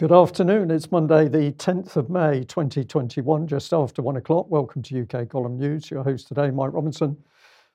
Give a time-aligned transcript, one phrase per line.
[0.00, 0.70] Good afternoon.
[0.70, 4.46] It's Monday, the 10th of May, 2021, just after one o'clock.
[4.48, 5.90] Welcome to UK Column News.
[5.90, 7.18] Your host today, Mike Robinson,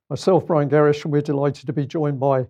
[0.10, 2.48] myself, Brian Gerrish, and we're delighted to be joined by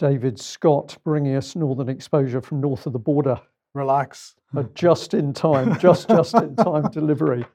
[0.00, 3.40] David Scott, bringing us northern exposure from north of the border.
[3.72, 4.34] Relax.
[4.56, 7.46] A just in time, just just in time delivery.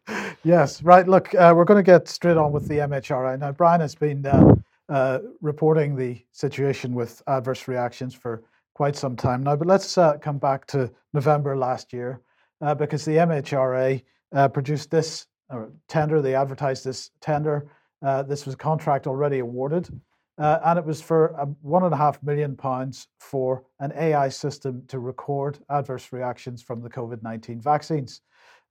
[0.46, 1.06] Yes, right.
[1.06, 3.38] Look, uh, we're going to get straight on with the MHRA.
[3.38, 4.56] Now, Brian has been uh,
[4.88, 9.56] uh, reporting the situation with adverse reactions for quite some time now.
[9.56, 12.22] But let's uh, come back to November last year
[12.62, 15.28] uh, because the MHRA uh, produced this
[15.88, 17.70] tender, they advertised this tender.
[18.02, 19.90] Uh, this was a contract already awarded,
[20.38, 24.30] uh, and it was for um, one and a half million pounds for an AI
[24.30, 28.22] system to record adverse reactions from the COVID 19 vaccines.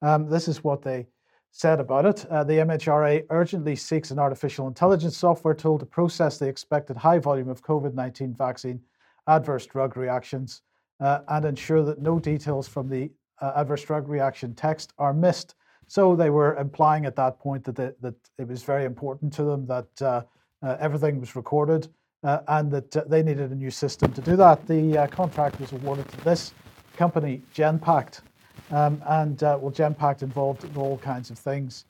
[0.02, 1.06] Um, this is what they
[1.52, 2.26] said about it.
[2.26, 7.18] Uh, the MHRA urgently seeks an artificial intelligence software tool to process the expected high
[7.18, 8.80] volume of COVID 19 vaccine
[9.26, 10.62] adverse drug reactions
[11.00, 15.54] uh, and ensure that no details from the uh, adverse drug reaction text are missed.
[15.88, 19.44] So they were implying at that point that, they, that it was very important to
[19.44, 20.22] them that uh,
[20.62, 21.88] uh everything was recorded
[22.22, 24.66] uh, and that uh, they needed a new system to do that.
[24.66, 26.54] The contract was awarded to this
[26.96, 28.20] company, Genpact.
[28.70, 31.84] Um, and well, Genpact involved in all kinds of things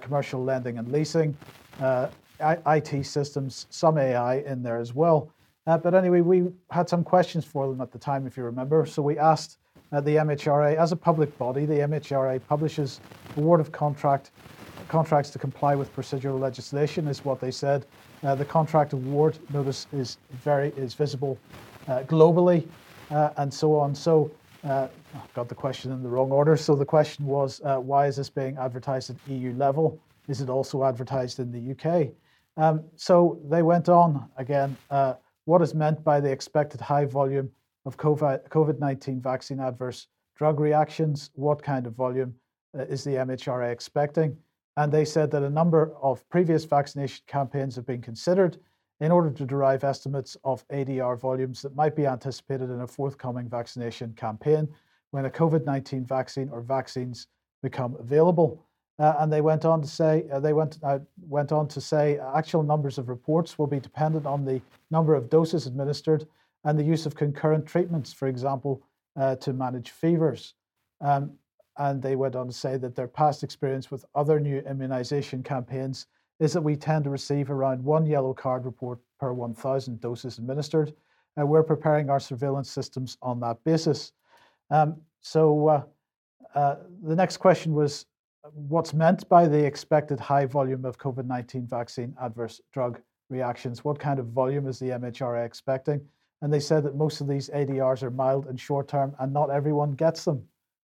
[0.00, 1.36] commercial lending and leasing,
[2.40, 5.28] IT systems, some AI in there as well.
[5.66, 8.84] Uh, but anyway, we had some questions for them at the time, if you remember.
[8.84, 9.58] So we asked
[9.92, 13.00] uh, the MHRA, as a public body, the MHRA publishes
[13.36, 14.30] award of contract
[14.88, 17.86] contracts to comply with procedural legislation, is what they said.
[18.22, 21.38] Uh, the contract award notice is very is visible
[21.88, 22.66] uh, globally,
[23.10, 23.94] uh, and so on.
[23.94, 24.30] So.
[24.64, 24.86] Uh,
[25.34, 26.56] got the question in the wrong order.
[26.56, 29.98] So the question was, why is this being advertised at EU level?
[30.28, 32.10] Is it also advertised in the UK?
[32.56, 34.76] Um, so they went on again
[35.44, 37.50] what is meant by the expected high volume
[37.84, 40.06] of COVID 19 vaccine adverse
[40.36, 42.34] drug reactions, what kind of volume
[42.78, 44.36] uh, is the MHRA expecting?
[44.76, 48.58] And they said that a number of previous vaccination campaigns have been considered
[49.00, 53.48] in order to derive estimates of ADR volumes that might be anticipated in a forthcoming
[53.48, 54.68] vaccination campaign
[55.10, 57.26] when a COVID 19 vaccine or vaccines
[57.62, 58.64] become available.
[58.98, 60.98] Uh, and they went on to say uh, they went uh,
[61.28, 64.60] went on to say actual numbers of reports will be dependent on the
[64.90, 66.26] number of doses administered
[66.64, 68.82] and the use of concurrent treatments, for example,
[69.16, 70.54] uh, to manage fevers.
[71.00, 71.32] Um,
[71.78, 76.06] and they went on to say that their past experience with other new immunization campaigns
[76.38, 80.94] is that we tend to receive around one yellow card report per 1,000 doses administered.
[81.36, 84.12] And we're preparing our surveillance systems on that basis.
[84.70, 85.82] Um, so uh,
[86.54, 88.06] uh, the next question was
[88.52, 93.84] what's meant by the expected high volume of COVID 19 vaccine adverse drug reactions.
[93.84, 96.00] What kind of volume is the MHRA expecting?
[96.42, 99.50] And they said that most of these ADRs are mild and short term, and not
[99.50, 100.42] everyone gets them.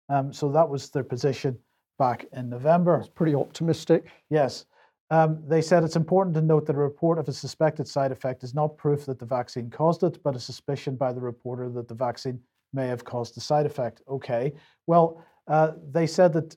[0.08, 1.56] Um, so that was their position
[1.98, 2.96] back in November.
[2.96, 4.06] It's pretty optimistic.
[4.30, 4.66] Yes.
[5.10, 8.42] Um, they said it's important to note that a report of a suspected side effect
[8.42, 11.86] is not proof that the vaccine caused it, but a suspicion by the reporter that
[11.86, 12.40] the vaccine
[12.72, 14.02] may have caused the side effect.
[14.08, 14.52] Okay.
[14.88, 16.56] Well, uh, they said that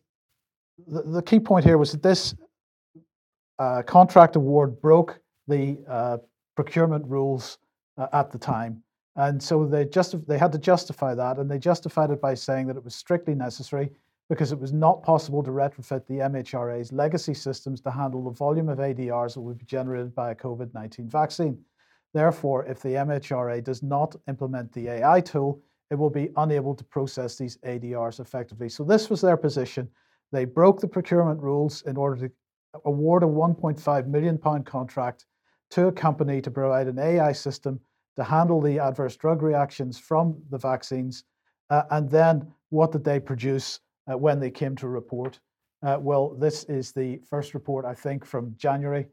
[0.87, 2.35] the, the key point here was that this
[3.59, 6.17] uh, contract award broke the uh,
[6.55, 7.57] procurement rules
[7.97, 8.83] uh, at the time.
[9.15, 9.85] And so they
[10.27, 13.33] they had to justify that, and they justified it by saying that it was strictly
[13.33, 13.89] necessary
[14.29, 18.69] because it was not possible to retrofit the MHRA's legacy systems to handle the volume
[18.69, 21.57] of ADRs that would be generated by a COVID 19 vaccine.
[22.13, 26.83] Therefore, if the MHRA does not implement the AI tool, it will be unable to
[26.83, 28.69] process these ADRs effectively.
[28.69, 29.89] So, this was their position.
[30.31, 32.33] They broke the procurement rules in order to
[32.85, 35.25] award a 1.5 million pound contract
[35.71, 37.79] to a company to provide an AI system
[38.15, 41.23] to handle the adverse drug reactions from the vaccines.
[41.69, 43.79] Uh, and then what did they produce
[44.11, 45.39] uh, when they came to report?
[45.83, 49.05] Uh, well, this is the first report, I think, from January.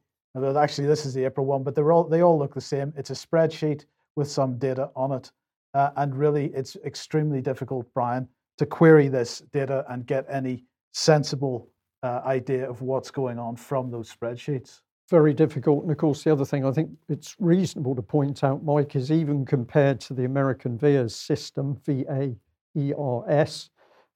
[0.56, 2.92] Actually, this is the April one, but all, they all look the same.
[2.96, 3.84] It's a spreadsheet
[4.16, 5.30] with some data on it.
[5.74, 8.28] Uh, and really, it's extremely difficult, Brian,
[8.58, 10.64] to query this data and get any
[10.94, 11.68] sensible
[12.04, 14.80] uh, idea of what's going on from those spreadsheets.
[15.10, 15.82] Very difficult.
[15.82, 19.10] And of course, the other thing I think it's reasonable to point out, Mike, is
[19.10, 22.34] even compared to the American VAERS system, V A
[22.76, 23.70] E R S,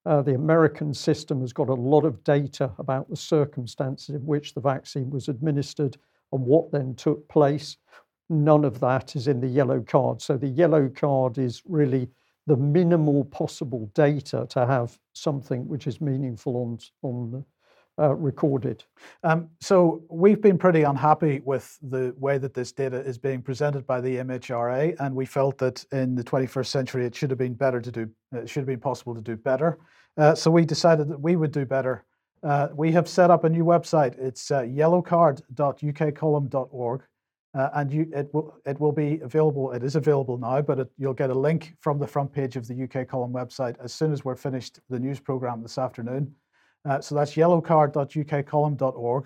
[0.07, 4.55] uh, the American system has got a lot of data about the circumstances in which
[4.55, 5.97] the vaccine was administered
[6.33, 7.77] and what then took place.
[8.31, 10.23] None of that is in the yellow card.
[10.23, 12.09] So the yellow card is really
[12.49, 17.45] the minimal possible data to have something which is meaningful on, on the,
[18.03, 18.83] uh, recorded.
[19.23, 23.87] Um, so we've been pretty unhappy with the way that this data is being presented
[23.87, 27.53] by the MHRA, and we felt that in the 21st century it should have been
[27.55, 28.09] better to do.
[28.33, 29.79] It should have been possible to do better.
[30.17, 32.06] Uh, so we decided that we would do better.
[32.43, 34.19] Uh, we have set up a new website.
[34.19, 37.03] It's uh, yellowcard.ukcolumn.org.
[37.59, 39.73] Uh, and you, it will it will be available.
[39.73, 42.69] It is available now, but it, you'll get a link from the front page of
[42.69, 46.33] the UK Column website as soon as we're finished the news program this afternoon.
[46.89, 49.25] Uh, so that's yellowcard.ukcolumn.org.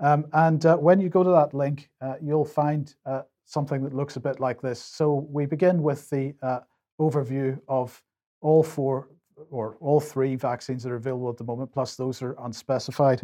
[0.00, 3.92] Um, and uh, when you go to that link, uh, you'll find uh, something that
[3.92, 4.82] looks a bit like this.
[4.82, 6.60] So we begin with the uh,
[6.98, 8.02] overview of
[8.40, 9.10] all four
[9.50, 13.20] or all three vaccines that are available at the moment, plus those are unspecified.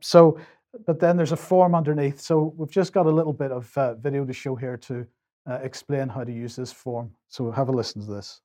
[0.00, 0.38] so
[0.86, 2.20] but then there's a form underneath.
[2.20, 5.06] So we've just got a little bit of uh, video to show here to
[5.46, 7.10] uh, explain how to use this form.
[7.28, 8.40] So have a listen to this.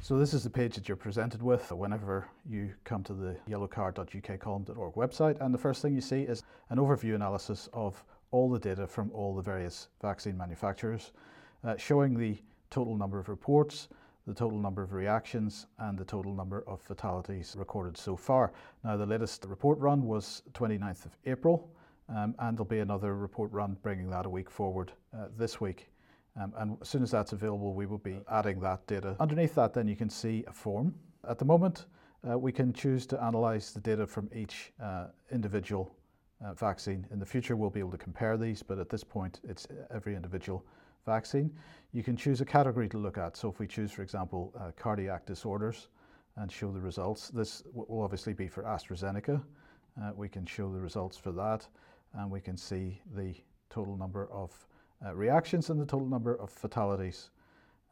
[0.00, 4.94] So this is the page that you're presented with whenever you come to the yellowcard.ukcolumn.org
[4.94, 5.40] website.
[5.40, 9.10] And the first thing you see is an overview analysis of all the data from
[9.12, 11.12] all the various vaccine manufacturers,
[11.64, 12.38] uh, showing the
[12.70, 13.88] total number of reports,
[14.26, 18.52] the total number of reactions and the total number of fatalities recorded so far.
[18.84, 21.70] Now, the latest report run was 29th of April,
[22.08, 25.88] um, and there'll be another report run bringing that a week forward uh, this week.
[26.40, 29.16] Um, and as soon as that's available, we will be adding that data.
[29.20, 30.94] Underneath that, then you can see a form.
[31.28, 31.86] At the moment,
[32.28, 35.94] uh, we can choose to analyze the data from each uh, individual
[36.44, 37.06] uh, vaccine.
[37.10, 40.14] In the future, we'll be able to compare these, but at this point, it's every
[40.14, 40.64] individual
[41.06, 41.50] vaccine.
[41.92, 43.36] You can choose a category to look at.
[43.36, 45.88] So if we choose, for example, uh, cardiac disorders
[46.36, 49.42] and show the results, this will obviously be for AstraZeneca.
[50.02, 51.66] Uh, we can show the results for that
[52.12, 53.34] and we can see the
[53.70, 54.52] total number of
[55.04, 57.30] uh, reactions and the total number of fatalities.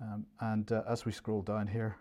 [0.01, 1.97] Um, and uh, as we scroll down here,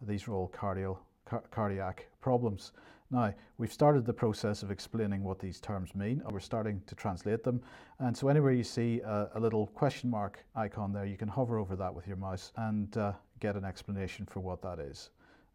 [0.00, 2.72] these are all cardio, car cardiac problems.
[3.12, 7.44] Now, we've started the process of explaining what these terms mean, we're starting to translate
[7.44, 7.60] them.
[7.98, 11.58] And so anywhere you see a, a little question mark icon there, you can hover
[11.58, 15.10] over that with your mouse and uh, get an explanation for what that is.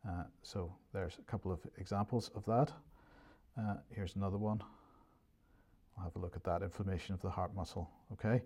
[0.08, 2.72] Uh, so there's a couple of examples of that.
[3.60, 4.62] Uh, here's another one.
[5.98, 8.44] I'll have a look at that, inflammation of the heart muscle, okay?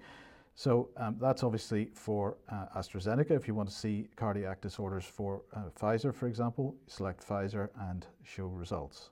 [0.62, 3.32] So um, that's obviously for uh, AstraZeneca.
[3.32, 8.06] If you want to see cardiac disorders for uh, Pfizer, for example, select Pfizer and
[8.22, 9.10] show results.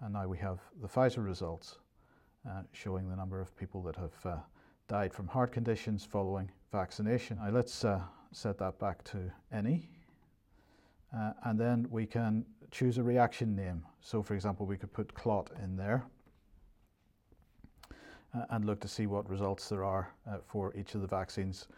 [0.00, 1.78] And now we have the Pfizer results
[2.44, 4.36] uh, showing the number of people that have uh,
[4.88, 7.38] died from heart conditions following vaccination.
[7.40, 8.00] Now let's uh,
[8.32, 9.88] set that back to any.
[11.16, 13.86] Uh, and then we can choose a reaction name.
[14.00, 16.04] So for example, we could put clot in there
[18.50, 21.68] and look to see what results there are uh, for each of the vaccines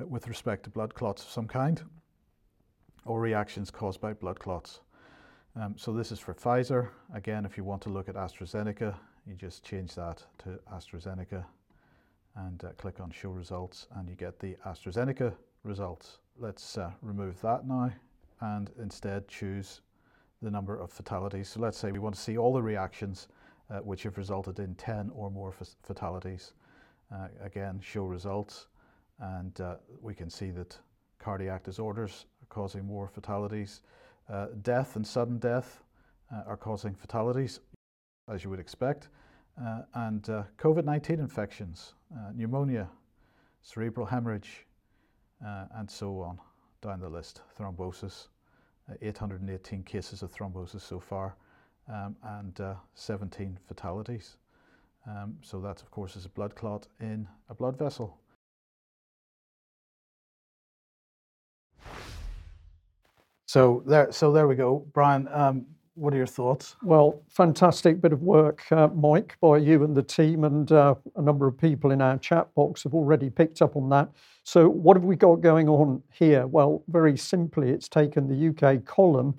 [0.00, 1.82] uh, with respect to blood clots of some kind
[3.04, 4.80] or reactions caused by blood clots.
[5.56, 6.90] Um, so this is for Pfizer.
[7.14, 8.94] Again, if you want to look at AstraZeneca,
[9.26, 11.44] you just change that to AstraZeneca
[12.36, 15.34] and uh, click on show results and you get the AstraZeneca
[15.64, 16.18] results.
[16.38, 17.92] Let's uh, remove that now
[18.40, 19.80] and instead choose
[20.42, 21.48] the number of fatalities.
[21.48, 23.28] So let's say we want to see all the reactions
[23.70, 26.54] uh, which have resulted in 10 or more fatalities.
[27.12, 28.66] Uh, again, show results,
[29.20, 30.76] and uh, we can see that
[31.18, 33.82] cardiac disorders are causing more fatalities.
[34.28, 35.82] Uh, death and sudden death
[36.32, 37.60] uh, are causing fatalities,
[38.28, 39.08] as you would expect.
[39.94, 41.92] And COVID 19 infections,
[42.34, 42.88] pneumonia,
[43.60, 44.66] cerebral hemorrhage,
[45.74, 46.38] and so on
[46.80, 47.42] down the list.
[47.58, 48.28] Thrombosis,
[49.02, 51.36] 818 cases of thrombosis so far
[51.92, 54.36] um, and uh, 17 fatalities.
[55.08, 58.18] Um, so that, of course, is a blood clot in a blood vessel.
[63.46, 65.26] So there, so there we go, Brian.
[65.32, 66.76] Um, what are your thoughts?
[66.82, 71.22] Well, fantastic bit of work, uh, Mike, by you and the team, and uh, a
[71.22, 74.08] number of people in our chat box have already picked up on that.
[74.44, 76.46] So, what have we got going on here?
[76.46, 79.34] Well, very simply, it's taken the UK column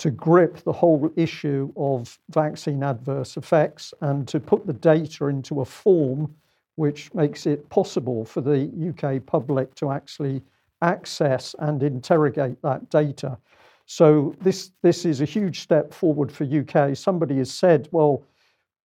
[0.00, 5.60] to grip the whole issue of vaccine adverse effects and to put the data into
[5.60, 6.34] a form
[6.76, 10.40] which makes it possible for the UK public to actually
[10.80, 13.36] access and interrogate that data.
[13.84, 16.96] So this this is a huge step forward for UK.
[16.96, 18.22] Somebody has said, well,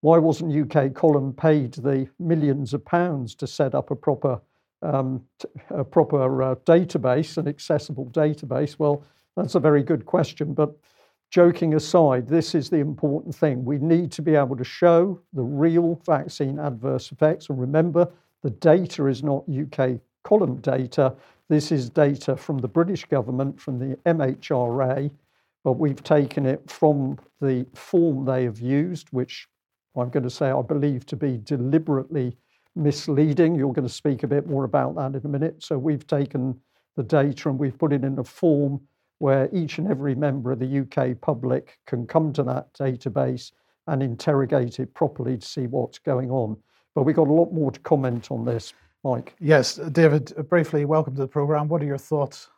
[0.02, 4.42] why wasn't UK Column paid the millions of pounds to set up a proper
[4.82, 5.24] um,
[5.70, 8.78] a proper uh, database, an accessible database?
[8.78, 9.02] Well,
[9.38, 10.76] that's a very good question, but
[11.30, 13.66] joking aside, this is the important thing.
[13.66, 17.50] We need to be able to show the real vaccine adverse effects.
[17.50, 18.08] And remember,
[18.44, 21.16] the data is not UK column data.
[21.50, 25.12] This is data from the British government, from the MHRA,
[25.64, 29.48] but we've taken it from the form they have used, which
[29.96, 32.38] I'm going to say I believe to be deliberately
[32.76, 33.56] misleading.
[33.56, 35.64] You're going to speak a bit more about that in a minute.
[35.64, 36.60] So we've taken
[36.96, 38.82] the data and we've put it in a form
[39.20, 43.52] where each and every member of the UK public can come to that database
[43.88, 46.58] and interrogate it properly to see what's going on.
[46.94, 49.36] But we've got a lot more to comment on this, Mike.
[49.40, 51.68] Yes, David, briefly, welcome to the programme.
[51.68, 52.50] What are your thoughts?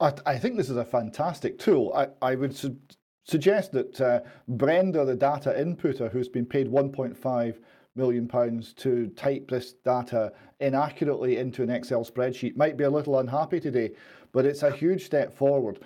[0.00, 1.92] I, I think this is a fantastic tool.
[1.94, 2.76] I, I would su-
[3.24, 7.56] suggest that uh, Brenda, the data inputter, who's been paid 1.5
[7.96, 13.18] million pounds to type this data inaccurately into an Excel spreadsheet, might be a little
[13.18, 13.92] unhappy today,
[14.32, 15.80] but it's a huge step forward.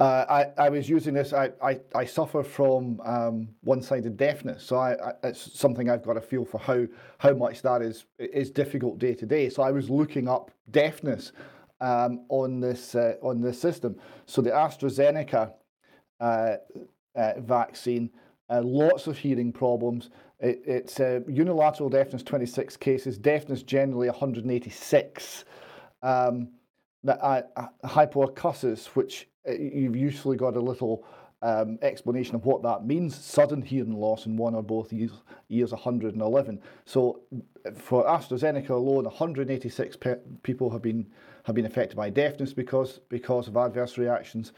[0.00, 0.24] Uh,
[0.58, 4.92] I, I was using this, I, I, I suffer from um, one-sided deafness, so I,
[4.92, 6.86] I, it's something I've got a feel for how,
[7.18, 9.50] how much that is, is difficult day to day.
[9.50, 11.32] So I was looking up deafness
[11.82, 13.94] um, on, this, uh, on this system.
[14.24, 15.52] So the AstraZeneca
[16.18, 16.56] uh,
[17.16, 18.10] uh vaccine,
[18.48, 20.08] uh, lots of hearing problems.
[20.38, 25.44] It, it's uh, unilateral deafness, 26 cases, deafness generally 186.
[26.02, 26.48] Um,
[27.04, 31.04] the, uh, hypoacusis, which uh, you've usually got a little
[31.42, 33.16] um, explanation of what that means.
[33.16, 36.60] Sudden hearing loss in one or both ears, ears 111.
[36.84, 37.20] So
[37.74, 41.06] for AstraZeneca alone, 186 pe- people have been
[41.44, 44.52] have been affected by deafness because because of adverse reactions.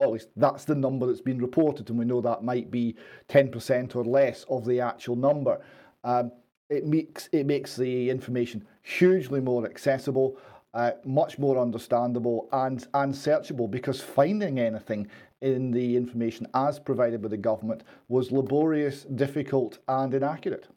[0.00, 2.96] Or at least that's the number that's been reported, and we know that might be
[3.28, 5.60] 10% or less of the actual number.
[6.02, 6.32] Um,
[6.68, 10.38] it makes it makes the information hugely more accessible
[10.74, 15.08] uh, much more understandable and, and searchable because finding anything
[15.40, 20.68] in the information as provided by the government was laborious, difficult, and inaccurate.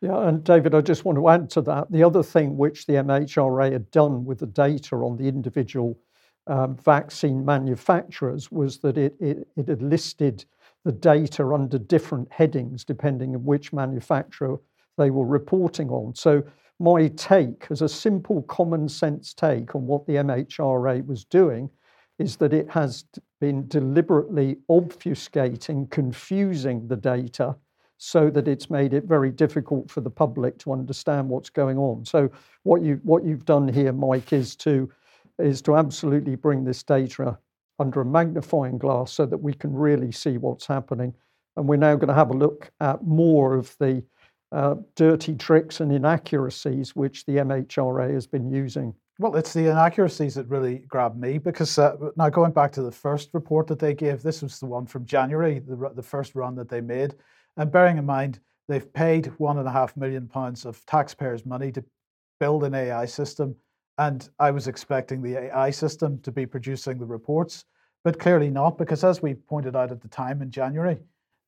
[0.00, 1.90] Yeah, and David, I just want to add to that.
[1.90, 5.98] The other thing which the MHRA had done with the data on the individual
[6.46, 10.44] um, vaccine manufacturers was that it, it, it had listed
[10.84, 14.58] the data under different headings depending on which manufacturer
[14.96, 16.14] they were reporting on.
[16.14, 16.42] So
[16.78, 21.70] my take, as a simple common sense take on what the MHRA was doing,
[22.18, 23.04] is that it has
[23.40, 27.56] been deliberately obfuscating, confusing the data
[27.98, 32.04] so that it's made it very difficult for the public to understand what's going on.
[32.04, 32.30] So
[32.62, 34.88] what you what you've done here, Mike, is to
[35.38, 37.38] is to absolutely bring this data
[37.80, 41.14] under a magnifying glass so that we can really see what's happening.
[41.56, 44.02] And we're now going to have a look at more of the
[44.52, 48.94] uh, dirty tricks and inaccuracies which the MHRA has been using.
[49.20, 52.92] Well, it's the inaccuracies that really grabbed me because uh, now going back to the
[52.92, 56.54] first report that they gave, this was the one from January, the, the first run
[56.54, 57.16] that they made.
[57.56, 58.38] And bearing in mind,
[58.68, 61.84] they've paid one and a half million pounds of taxpayers' money to
[62.38, 63.56] build an AI system.
[63.98, 67.64] And I was expecting the AI system to be producing the reports,
[68.04, 70.98] but clearly not, because as we pointed out at the time in January,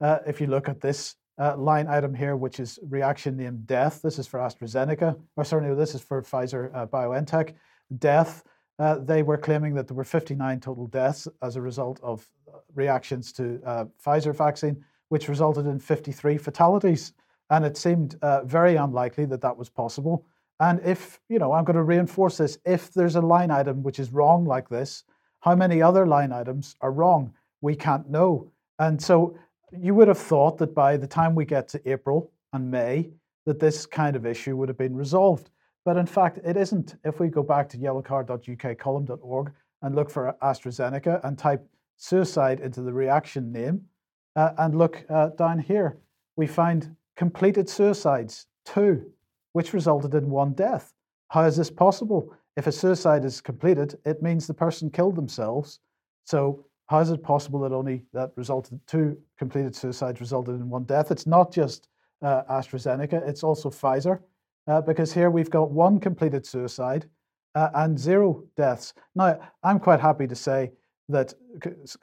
[0.01, 4.03] uh, if you look at this uh, line item here, which is reaction named death.
[4.03, 7.55] This is for AstraZeneca, or sorry, this is for Pfizer uh, BioNTech.
[7.99, 8.45] Death,
[8.79, 12.59] uh, they were claiming that there were 59 total deaths as a result of uh,
[12.75, 17.13] reactions to uh, Pfizer vaccine, which resulted in 53 fatalities.
[17.49, 20.27] And it seemed uh, very unlikely that that was possible.
[20.61, 23.99] And if, you know, I'm going to reinforce this, if there's a line item which
[23.99, 25.05] is wrong like this,
[25.41, 27.33] how many other line items are wrong?
[27.63, 28.53] We can't know.
[28.79, 29.39] And so
[29.79, 33.11] you would have thought that by the time we get to April and May,
[33.47, 35.51] that this kind of issue would have been resolved.
[35.85, 36.97] But in fact, it isn't.
[37.05, 42.93] If we go back to yellowcard.ukcolumn.org and look for AstraZeneca and type suicide into the
[42.93, 43.83] reaction name
[44.37, 45.99] uh, and look uh, down here,
[46.37, 49.11] we find completed suicides, two,
[49.53, 50.93] which resulted in one death.
[51.29, 52.35] How is this possible?
[52.57, 55.81] If a suicide is completed, it means the person killed themselves.
[56.25, 60.83] So how is it possible that only that resulted two completed suicides resulted in one
[60.83, 61.13] death?
[61.13, 61.87] It's not just
[62.21, 64.19] uh, AstraZeneca; it's also Pfizer,
[64.67, 67.07] uh, because here we've got one completed suicide
[67.55, 68.93] uh, and zero deaths.
[69.15, 70.73] Now, I'm quite happy to say
[71.09, 71.33] that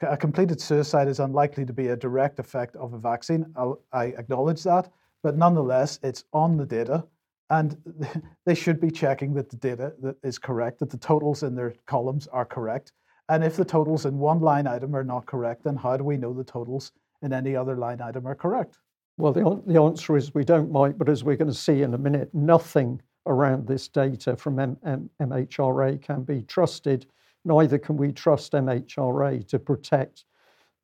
[0.00, 3.44] a completed suicide is unlikely to be a direct effect of a vaccine.
[3.56, 4.90] I'll, i acknowledge that,
[5.22, 7.04] but nonetheless, it's on the data,
[7.50, 7.76] and
[8.46, 9.92] they should be checking that the data
[10.22, 12.92] is correct, that the totals in their columns are correct.
[13.28, 16.16] And if the totals in one line item are not correct, then how do we
[16.16, 16.92] know the totals
[17.22, 18.78] in any other line item are correct?
[19.18, 21.94] Well, the, the answer is we don't, Mike, but as we're going to see in
[21.94, 27.06] a minute, nothing around this data from M- M- MHRA can be trusted.
[27.44, 30.24] Neither can we trust MHRA to protect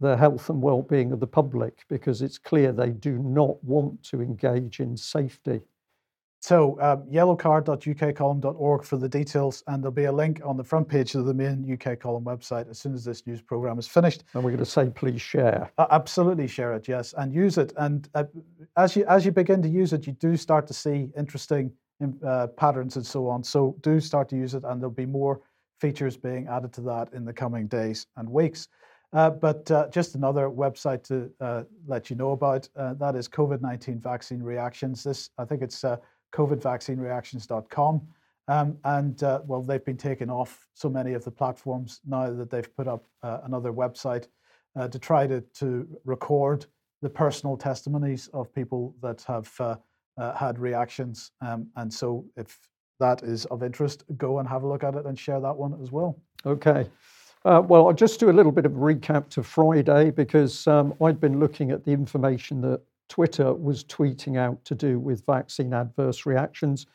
[0.01, 4.21] the health and well-being of the public because it's clear they do not want to
[4.21, 5.61] engage in safety.
[6.45, 11.15] So um, yellowcard.ukcolumn.org for the details, and there'll be a link on the front page
[11.15, 14.25] of the main UK column website as soon as this news program is finished.
[14.35, 15.73] And we're going to say, please share.
[15.79, 17.73] Uh, absolutely share it, yes, and use it.
[17.79, 18.25] And uh,
[18.77, 21.73] as you as you begin to use it, you do start to see interesting
[22.03, 23.43] um, uh, patterns and so on.
[23.43, 25.41] So do start to use it, and there'll be more
[25.81, 28.69] features being added to that in the coming days and weeks.
[29.15, 33.29] Uh, but uh, just another website to uh, let you know about uh, that is
[33.29, 35.05] COVID 19 vaccine reactions.
[35.05, 35.97] This, I think it's uh,
[36.35, 38.03] covidvaccinereactions.com.
[38.47, 42.51] Um, and uh, well, they've been taken off so many of the platforms now that
[42.51, 44.27] they've put up another website
[44.91, 46.67] to try to, to record
[47.01, 49.51] the personal testimonies of people that have
[50.39, 51.31] had reactions.
[51.41, 52.59] Um, and so if
[53.01, 55.79] that is of interest, go and have a look at it and share that one
[55.83, 56.21] as well.
[56.47, 56.89] Okay.
[57.45, 61.21] Uh, well, I'll just do a little bit of recap to Friday because um, I'd
[61.21, 66.27] been looking at the information that Twitter was tweeting out to do with vaccine adverse
[66.27, 66.87] reactions.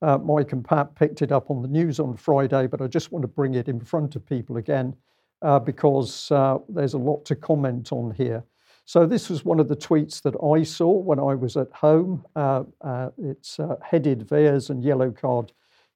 [0.00, 3.12] Uh, Mike and Pat picked it up on the news on Friday, but I just
[3.12, 4.94] want to bring it in front of people again
[5.42, 8.44] uh, because uh, there's a lot to comment on here.
[8.84, 12.24] So, this was one of the tweets that I saw when I was at home.
[12.34, 15.52] Uh, uh, it's headed VAERS and Yellow Card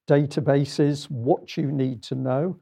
[0.07, 2.59] databases, what you need to know.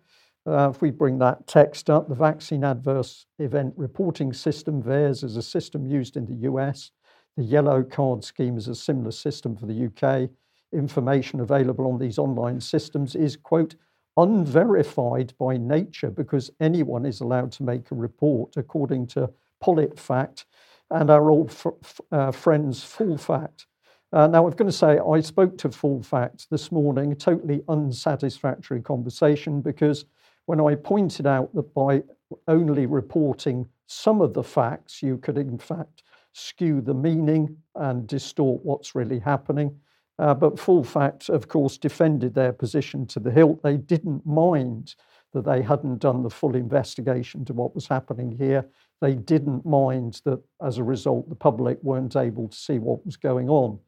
[0.47, 5.37] Uh, if we bring that text up, the Vaccine Adverse Event Reporting System, VAERS, is
[5.37, 6.93] a system used in the US.
[7.37, 10.31] The Yellow Card Scheme is a similar system for the UK.
[10.73, 13.77] Information available on these online systems is, quote,
[14.17, 19.31] unverified by nature because anyone is allowed to make a report according to
[19.63, 20.45] PolitiFact
[20.91, 23.67] and our old f- f- uh, friends Full Fact.
[24.13, 28.83] Uh, now, I'm going to say I spoke to Full Fact this morning, totally unsatisfactory
[28.83, 30.05] conversation because
[30.47, 32.03] when I pointed out that by
[32.49, 38.65] only reporting some of the facts, you could in fact skew the meaning and distort
[38.65, 39.77] what's really happening.
[40.19, 43.63] Uh, but Full Fact, of course, defended their position to the hilt.
[43.63, 44.95] They didn't mind
[45.33, 48.67] that they hadn't done the full investigation to what was happening here.
[49.01, 53.17] They didn't mind that as a result, the public weren't able to see what was
[53.17, 53.79] going on.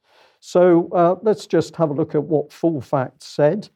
[0.41, 3.69] So uh, let's just have a look at what Full Fact said.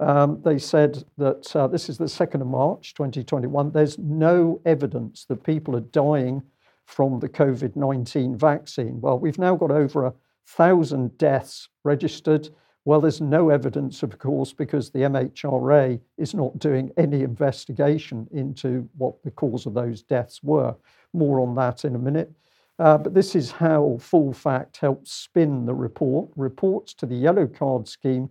[0.00, 3.70] Um, they said that uh, this is the 2nd of March 2021.
[3.70, 6.42] There's no evidence that people are dying
[6.86, 9.00] from the COVID 19 vaccine.
[9.00, 10.14] Well, we've now got over a
[10.46, 12.48] thousand deaths registered.
[12.84, 18.88] Well, there's no evidence, of course, because the MHRA is not doing any investigation into
[18.96, 20.74] what the cause of those deaths were.
[21.12, 22.32] More on that in a minute.
[22.78, 26.30] Uh, but this is how Full Fact helps spin the report.
[26.34, 28.28] Reports to the yellow card scheme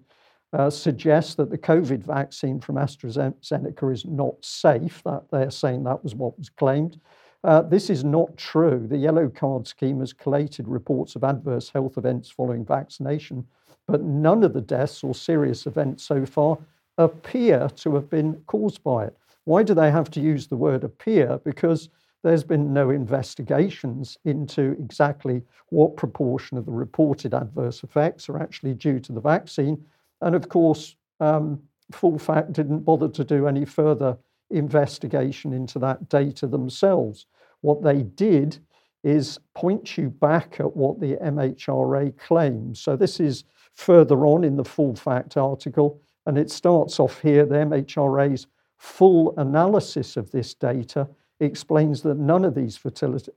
[0.54, 5.02] uh, suggest that the COVID vaccine from AstraZeneca is not safe.
[5.06, 7.00] That they're saying that was what was claimed.
[7.44, 8.86] Uh, this is not true.
[8.88, 13.46] The yellow card scheme has collated reports of adverse health events following vaccination,
[13.88, 16.58] but none of the deaths or serious events so far
[16.98, 19.18] appear to have been caused by it.
[19.46, 21.40] Why do they have to use the word appear?
[21.44, 21.90] Because
[22.24, 28.76] there's been no investigations into exactly what proportion of the reported adverse effects are actually
[28.76, 29.84] due to the vaccine
[30.22, 34.18] and of course, um, Full Fact didn't bother to do any further
[34.52, 37.26] investigation into that data themselves.
[37.62, 38.60] What they did
[39.04, 42.80] is point you back at what the MHRA claims.
[42.80, 47.46] So this is further on in the Full Fact article, and it starts off here.
[47.46, 51.08] The MHRA's full analysis of this data
[51.40, 52.80] explains that none of these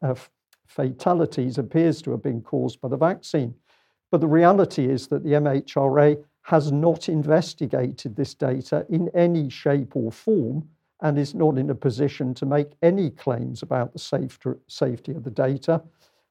[0.03, 0.15] uh,
[0.67, 3.55] fatalities appears to have been caused by the vaccine.
[4.11, 9.97] But the reality is that the MHRA has not investigated this data in any shape
[9.97, 10.69] or form
[11.05, 13.99] and is not in a position to make any claims about the
[14.67, 15.81] safety of the data.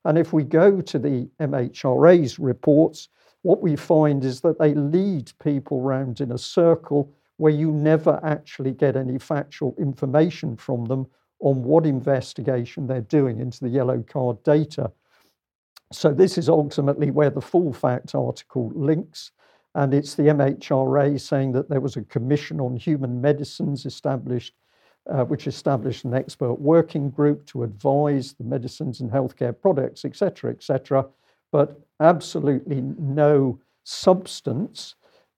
[0.04, 3.08] And if we go to the MHRA's reports,
[3.44, 8.20] what we find is that they lead people round in a circle where you never
[8.24, 11.06] actually get any factual information from them
[11.40, 14.92] on what investigation they're doing into the yellow card data.
[15.92, 19.32] So, this is ultimately where the full fact article links.
[19.76, 24.54] And it's the MHRA saying that there was a commission on human medicines established,
[25.12, 30.52] uh, which established an expert working group to advise the medicines and healthcare products, etc.,
[30.52, 31.06] etc.,
[31.52, 34.96] but absolutely no substance.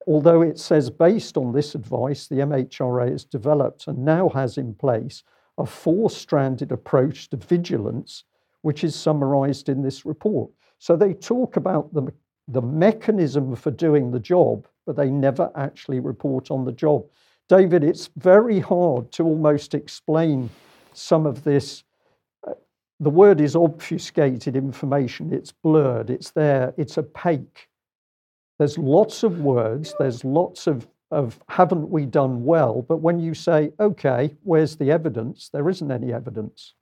[0.08, 4.76] Although it says, based on this advice, the MHRA has developed and now has in
[4.76, 5.24] place
[5.58, 8.24] a four stranded approach to vigilance,
[8.62, 10.52] which is summarized in this report.
[10.78, 12.14] So they talk about the
[12.48, 17.06] the mechanism for doing the job, but they never actually report on the job.
[17.48, 20.50] David, it's very hard to almost explain
[20.94, 21.84] some of this.
[22.48, 22.54] Uh,
[23.00, 27.68] the word is obfuscated information, it's blurred, it's there, it's opaque.
[28.58, 33.34] There's lots of words, there's lots of, of haven't we done well, but when you
[33.36, 35.50] say, okay, where's the evidence?
[35.50, 36.74] There isn't any evidence.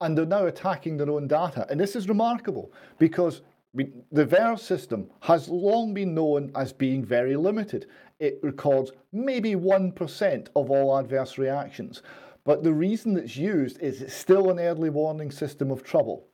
[0.00, 1.66] And they're now attacking their own data.
[1.70, 3.42] And this is remarkable because
[3.74, 7.86] the VAERS system has long been known as being very limited.
[8.18, 12.02] It records maybe 1% of all adverse reactions.
[12.44, 16.26] But the reason it's used is it's still an early warning system of trouble.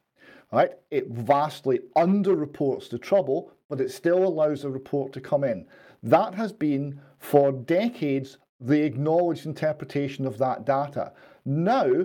[0.53, 0.73] Right?
[0.90, 5.66] It vastly underreports the trouble, but it still allows a report to come in.
[6.03, 11.12] That has been for decades the acknowledged interpretation of that data.
[11.44, 12.05] Now,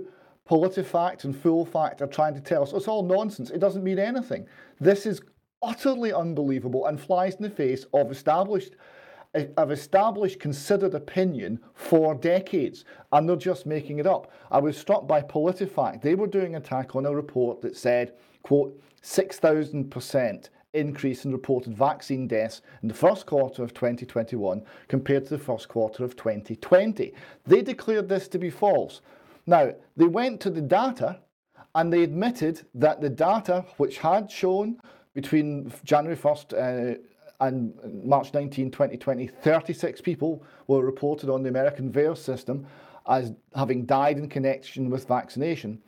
[0.50, 3.52] PolitiFact and FullFact are trying to tell us it's all nonsense.
[3.52, 4.48] It doesn't mean anything.
[4.80, 5.22] This is
[5.62, 8.76] utterly unbelievable and flies in the face of established
[9.34, 14.32] of established considered opinion for decades, and they're just making it up.
[14.52, 16.02] I was struck by PolitiFact.
[16.02, 21.76] They were doing an attack on a report that said, quote, 6,000% increase in reported
[21.76, 27.14] vaccine deaths in the first quarter of 2021 compared to the first quarter of 2020.
[27.46, 29.02] They declared this to be false.
[29.48, 31.20] Now, they went to the data
[31.76, 34.80] and they admitted that the data, which had shown
[35.14, 37.00] between January 1st uh,
[37.40, 37.74] and
[38.04, 42.66] March 19, 2020, 36 people were reported on the American VAERS system
[43.08, 45.82] as having died in connection with vaccination,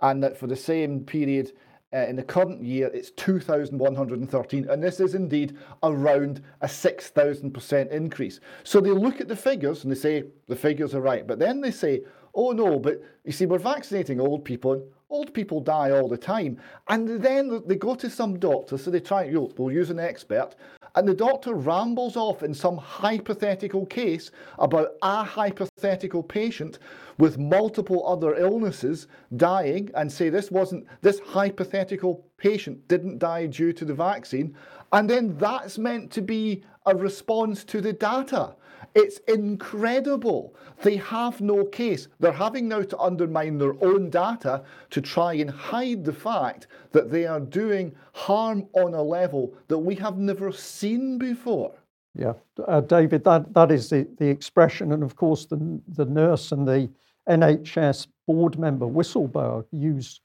[0.00, 1.52] and that for the same period
[1.94, 8.40] uh, in the current year, it's 2,113, and this is indeed around a 6,000% increase.
[8.64, 11.60] So they look at the figures and they say the figures are right, but then
[11.60, 12.02] they say,
[12.34, 16.58] oh no, but you see, we're vaccinating old people, old people die all the time.
[16.88, 20.54] And then they go to some doctor, so they try, we'll use an expert,
[20.94, 26.78] and the doctor rambles off in some hypothetical case about a hypothetical patient
[27.18, 33.72] with multiple other illnesses dying and say this wasn't, this hypothetical patient didn't die due
[33.72, 34.56] to the vaccine.
[34.92, 38.54] And then that's meant to be a response to the data.
[38.94, 40.54] It's incredible.
[40.82, 42.08] They have no case.
[42.20, 47.10] They're having now to undermine their own data to try and hide the fact that
[47.10, 51.74] they are doing harm on a level that we have never seen before.
[52.14, 52.34] Yeah,
[52.68, 54.92] uh, David, that, that is the, the expression.
[54.92, 56.90] And of course, the, the nurse and the
[57.28, 60.20] NHS board member whistleblower used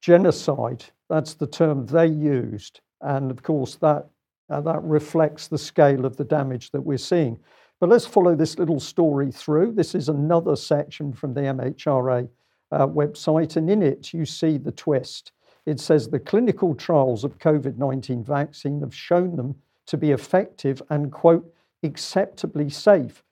[0.00, 0.84] genocide.
[1.10, 2.80] That's the term they used.
[3.02, 4.06] And of course, that,
[4.48, 7.38] uh, that reflects the scale of the damage that we're seeing.
[7.78, 9.72] But let's follow this little story through.
[9.72, 12.28] This is another section from the MHRA
[12.72, 15.32] uh, website, and in it you see the twist.
[15.66, 20.80] It says the clinical trials of COVID 19 vaccine have shown them to be effective
[20.90, 23.22] and, quote, acceptably safe.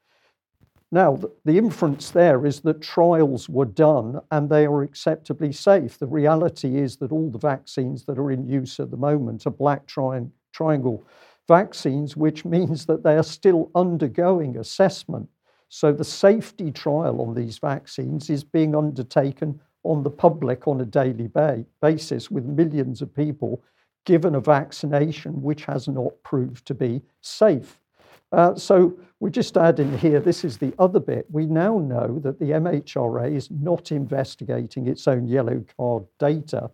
[0.92, 5.98] Now, the inference there is that trials were done and they are acceptably safe.
[5.98, 9.50] The reality is that all the vaccines that are in use at the moment are
[9.50, 11.04] black tri- triangle
[11.48, 15.28] vaccines, which means that they are still undergoing assessment.
[15.68, 20.84] So the safety trial on these vaccines is being undertaken on the public on a
[20.84, 23.62] daily ba- basis with millions of people
[24.04, 27.78] given a vaccination which has not proved to be safe.
[28.32, 31.26] Uh, so we just add in here this is the other bit.
[31.30, 36.70] We now know that the MHRA is not investigating its own yellow card data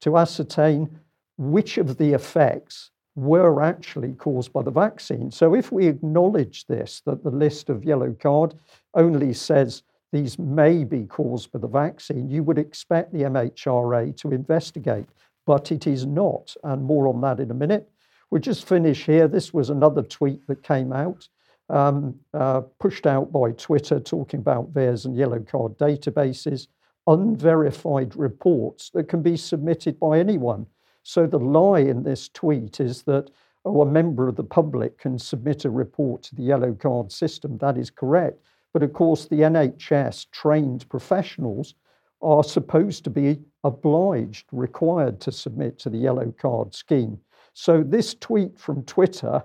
[0.00, 0.98] to ascertain
[1.36, 5.30] which of the effects were actually caused by the vaccine.
[5.30, 8.54] So if we acknowledge this, that the list of yellow card
[8.94, 14.32] only says these may be caused by the vaccine, you would expect the MHRA to
[14.32, 15.06] investigate,
[15.46, 16.54] but it is not.
[16.64, 17.88] And more on that in a minute.
[18.30, 19.28] We'll just finish here.
[19.28, 21.28] This was another tweet that came out,
[21.68, 26.66] um, uh, pushed out by Twitter, talking about VAERS and yellow card databases,
[27.06, 30.66] unverified reports that can be submitted by anyone
[31.04, 33.30] so the lie in this tweet is that
[33.66, 37.58] oh, a member of the public can submit a report to the yellow card system.
[37.58, 38.40] That is correct.
[38.72, 41.74] But of course, the NHS trained professionals
[42.22, 47.20] are supposed to be obliged, required to submit to the yellow card scheme.
[47.52, 49.44] So this tweet from Twitter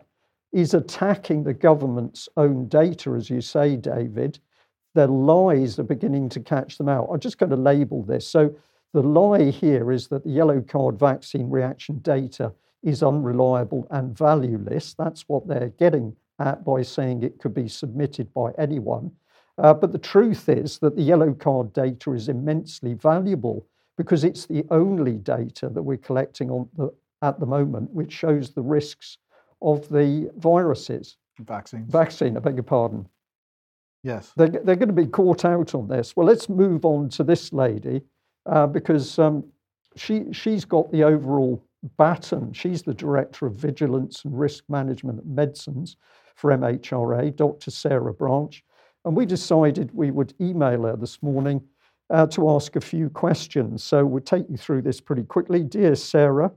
[0.54, 4.39] is attacking the government's own data, as you say, David.
[4.95, 7.10] Their lies are beginning to catch them out.
[7.12, 8.26] I'm just going to label this.
[8.26, 8.56] So
[8.93, 14.93] the lie here is that the yellow card vaccine reaction data is unreliable and valueless.
[14.93, 19.12] That's what they're getting at by saying it could be submitted by anyone.
[19.58, 24.45] Uh, but the truth is that the yellow card data is immensely valuable because it's
[24.45, 26.89] the only data that we're collecting on the,
[27.21, 29.17] at the moment which shows the risks
[29.62, 31.17] of the viruses.
[31.39, 31.91] Vaccines.
[31.91, 33.08] Vaccine, I beg your pardon.
[34.04, 34.32] Yes.
[34.38, 36.15] They're, they're going to be caught out on this.
[36.15, 38.02] Well, let's move on to this lady
[38.49, 39.43] uh, because um,
[39.95, 41.63] she, she's got the overall
[41.97, 42.51] Batten.
[42.53, 45.97] She's the Director of Vigilance and Risk Management at Medicines
[46.35, 47.71] for MHRA, Dr.
[47.71, 48.63] Sarah Branch.
[49.05, 51.62] And we decided we would email her this morning
[52.09, 53.83] uh, to ask a few questions.
[53.83, 55.63] So we'll take you through this pretty quickly.
[55.63, 56.51] Dear Sarah,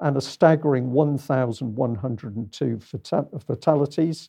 [0.00, 4.28] and a staggering 1,102 fatalities.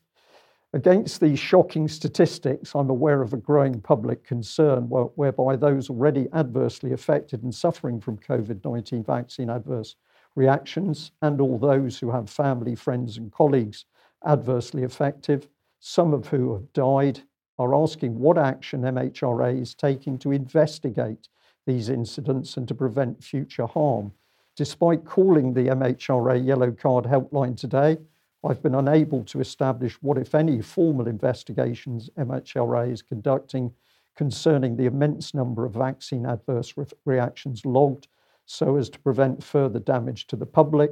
[0.77, 6.93] Against these shocking statistics, I'm aware of a growing public concern whereby those already adversely
[6.93, 9.95] affected and suffering from COVID 19 vaccine adverse
[10.35, 13.85] reactions, and all those who have family, friends, and colleagues
[14.23, 15.47] adversely affected,
[15.79, 17.21] some of who have died,
[17.57, 21.27] are asking what action MHRA is taking to investigate
[21.65, 24.11] these incidents and to prevent future harm.
[24.55, 27.97] Despite calling the MHRA Yellow Card helpline today,
[28.45, 33.71] I've been unable to establish what, if any, formal investigations MHRA is conducting
[34.15, 38.07] concerning the immense number of vaccine adverse re- reactions logged
[38.45, 40.91] so as to prevent further damage to the public.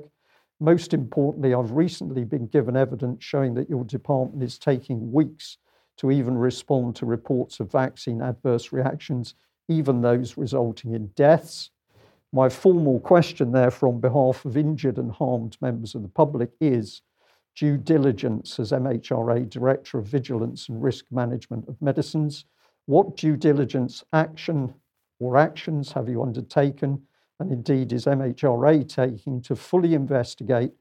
[0.59, 5.57] Most importantly, I've recently been given evidence showing that your department is taking weeks
[5.97, 9.35] to even respond to reports of vaccine adverse reactions,
[9.67, 11.69] even those resulting in deaths.
[12.33, 17.01] My formal question, therefore, on behalf of injured and harmed members of the public is
[17.55, 22.45] due diligence as MHRA Director of Vigilance and Risk Management of Medicines.
[22.85, 24.75] What due diligence action
[25.19, 27.01] or actions have you undertaken,
[27.39, 30.73] and indeed is MHRA taking to fully investigate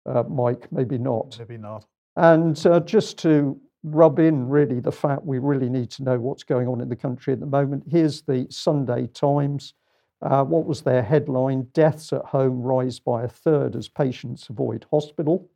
[0.06, 1.36] uh, Mike, maybe not.
[1.38, 1.86] Maybe not.
[2.16, 6.42] And uh, just to rub in really the fact we really need to know what's
[6.42, 9.74] going on in the country at the moment, here's the Sunday Times.
[10.20, 11.62] Uh, what was their headline?
[11.74, 15.48] Deaths at home rise by a third as patients avoid hospital.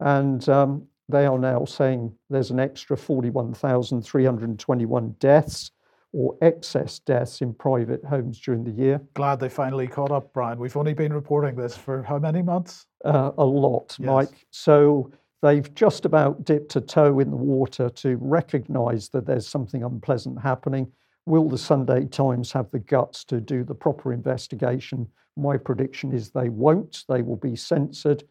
[0.00, 5.70] And um, they are now saying there's an extra 41,321 deaths
[6.12, 9.00] or excess deaths in private homes during the year.
[9.14, 10.58] Glad they finally caught up, Brian.
[10.58, 12.86] We've only been reporting this for how many months?
[13.04, 14.06] Uh, a lot, yes.
[14.06, 14.46] Mike.
[14.50, 19.82] So they've just about dipped a toe in the water to recognize that there's something
[19.82, 20.90] unpleasant happening.
[21.24, 25.08] Will the Sunday Times have the guts to do the proper investigation?
[25.36, 27.04] My prediction is they won't.
[27.08, 28.24] They will be censored.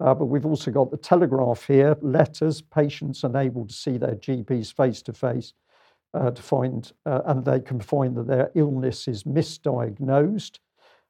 [0.00, 4.72] Uh, but we've also got the Telegraph here letters, patients unable to see their GPs
[4.72, 5.52] face to face
[6.14, 10.58] uh, to find, uh, and they can find that their illness is misdiagnosed.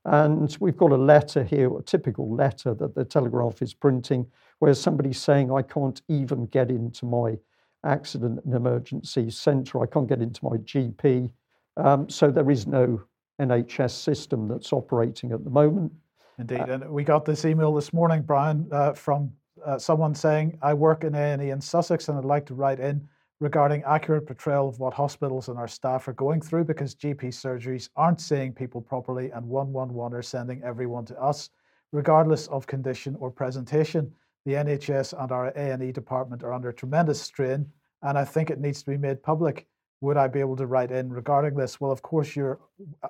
[0.04, 4.26] And we've got a letter here, a typical letter that the Telegraph is printing,
[4.58, 7.38] where somebody's saying, I can't even get into my
[7.84, 11.30] accident and emergency centre, I can't get into my GP.
[11.76, 13.02] Um, so there is no
[13.40, 15.92] NHS system that's operating at the moment.
[16.38, 16.60] Indeed.
[16.60, 19.32] Uh, and we got this email this morning, Brian, uh, from
[19.64, 23.08] uh, someone saying, I work in A&E in Sussex and I'd like to write in
[23.40, 27.88] regarding accurate portrayal of what hospitals and our staff are going through because GP surgeries
[27.94, 31.50] aren't seeing people properly and 111 are sending everyone to us,
[31.92, 34.12] regardless of condition or presentation.
[34.44, 37.66] The NHS and our A&E department are under tremendous strain,
[38.02, 39.66] and I think it needs to be made public.
[40.00, 41.80] Would I be able to write in regarding this?
[41.80, 42.58] Well, of course, you're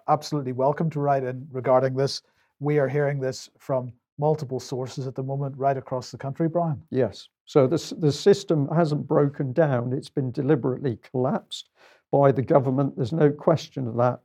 [0.09, 2.23] absolutely welcome to write in regarding this.
[2.61, 6.83] We are hearing this from multiple sources at the moment right across the country, Brian.
[6.91, 7.29] Yes.
[7.49, 11.71] So the, the system hasn't broken down, it's been deliberately collapsed
[12.13, 12.95] by the government.
[12.95, 14.21] There's no question of that.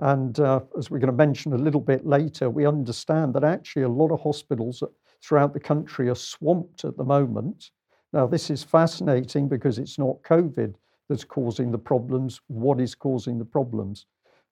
[0.00, 3.84] And uh, as we're going to mention a little bit later, we understand that actually
[3.84, 4.82] a lot of hospitals
[5.22, 7.70] throughout the country are swamped at the moment.
[8.12, 10.74] Now, this is fascinating because it's not COVID
[11.08, 12.42] that's causing the problems.
[12.48, 14.04] What is causing the problems?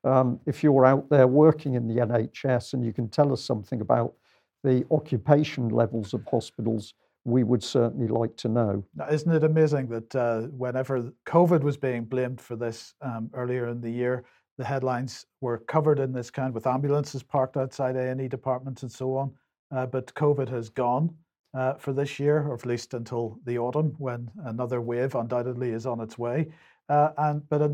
[0.03, 3.83] Um, if you're out there working in the NHS and you can tell us something
[3.83, 4.15] about
[4.63, 8.85] the occupation levels of hospitals, we would certainly like to know.
[8.95, 13.69] Now, isn't it amazing that uh, whenever COVID was being blamed for this um, earlier
[13.69, 14.25] in the year,
[14.59, 19.17] the headlines were covered in this kind with ambulances parked outside A&E departments and so
[19.17, 19.33] on.
[19.75, 21.13] Uh, but COVID has gone
[21.55, 25.87] uh, for this year, or at least until the autumn, when another wave undoubtedly is
[25.87, 26.49] on its way.
[26.89, 27.73] Uh, and but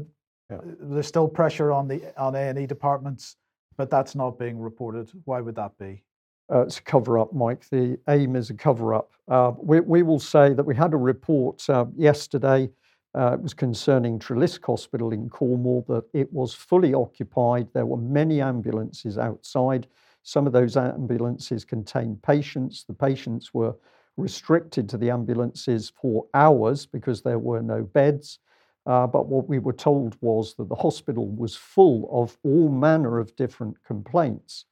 [0.50, 0.58] yeah.
[0.62, 3.36] there's still pressure on the on A&E departments,
[3.76, 5.10] but that's not being reported.
[5.24, 6.04] Why would that be?
[6.52, 7.68] Uh, it's a cover up, Mike.
[7.70, 9.12] The aim is a cover up.
[9.28, 12.68] Uh, we, we, will say that we had a report uh, yesterday.
[13.14, 17.68] Uh, it was concerning Treliske Hospital in Cornwall that it was fully occupied.
[17.72, 19.86] There were many ambulances outside.
[20.22, 22.84] Some of those ambulances contained patients.
[22.84, 23.74] The patients were
[24.16, 28.38] restricted to the ambulances for hours because there were no beds.
[28.86, 33.18] Uh, but what we were told was that the hospital was full of all manner
[33.18, 34.66] of different complaints.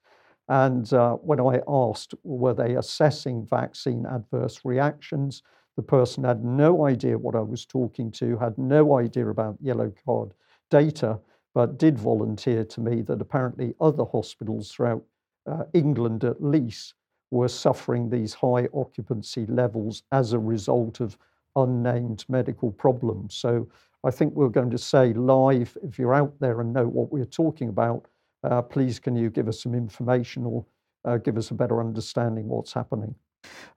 [0.48, 5.42] And uh, when I asked, were they assessing vaccine adverse reactions,
[5.76, 9.92] the person had no idea what I was talking to, had no idea about yellow
[10.04, 10.32] card
[10.70, 11.18] data,
[11.54, 15.02] but did volunteer to me that apparently other hospitals throughout
[15.46, 16.94] uh, England at least
[17.30, 21.18] were suffering these high occupancy levels as a result of
[21.56, 23.34] unnamed medical problems.
[23.34, 23.68] So
[24.04, 27.24] I think we're going to say live, if you're out there and know what we're
[27.24, 28.06] talking about,
[28.44, 30.64] uh, please can you give us some information or
[31.04, 33.14] uh, give us a better understanding what's happening?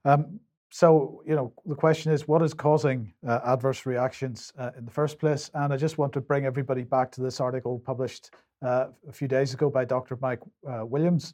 [0.06, 4.86] Um, so, you know, the question is what is causing uh, adverse reactions uh, in
[4.86, 5.52] the first place?
[5.54, 9.28] And I just want to bring everybody back to this article published uh, a few
[9.28, 10.18] days ago by Dr.
[10.22, 11.34] Mike uh, Williams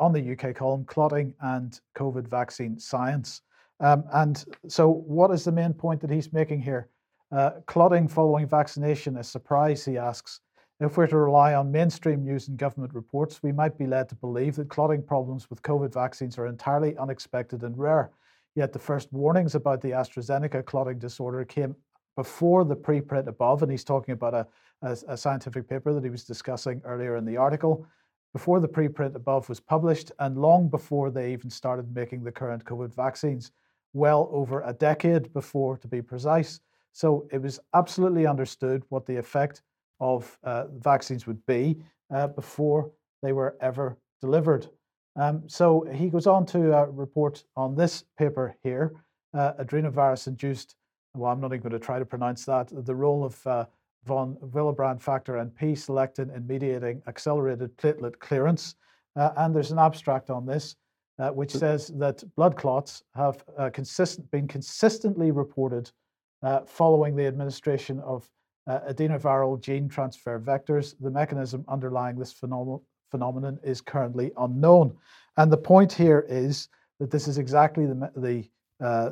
[0.00, 3.42] on the UK column, Clotting and COVID Vaccine Science.
[3.78, 6.88] Um, and so, what is the main point that he's making here?
[7.66, 10.40] clotting following vaccination, a surprise, he asks.
[10.78, 14.14] If we're to rely on mainstream news and government reports, we might be led to
[14.14, 18.10] believe that clotting problems with COVID vaccines are entirely unexpected and rare.
[18.54, 21.74] Yet the first warnings about the AstraZeneca clotting disorder came
[22.14, 24.46] before the preprint above, and he's talking about a,
[24.82, 27.86] a, a scientific paper that he was discussing earlier in the article.
[28.34, 32.62] Before the preprint above was published, and long before they even started making the current
[32.66, 33.50] COVID vaccines,
[33.94, 36.60] well over a decade before, to be precise.
[36.92, 39.62] So it was absolutely understood what the effect
[40.00, 41.78] of uh, vaccines would be
[42.14, 42.90] uh, before
[43.22, 44.68] they were ever delivered.
[45.16, 48.94] Um, so he goes on to uh, report on this paper here
[49.34, 50.76] uh, adenovirus induced,
[51.14, 53.64] well, I'm not even going to try to pronounce that, the role of uh,
[54.04, 58.76] von Willebrand factor and P selectin in mediating accelerated platelet clearance.
[59.16, 60.76] Uh, and there's an abstract on this.
[61.32, 65.90] which says that blood clots have consistent, been consistently reported
[66.66, 68.28] following the administration of
[68.66, 70.94] uh, adenoviral gene transfer vectors.
[71.00, 74.96] The mechanism underlying this phenom- phenomenon is currently unknown.
[75.36, 79.10] And the point here is that this is exactly the, me- the uh,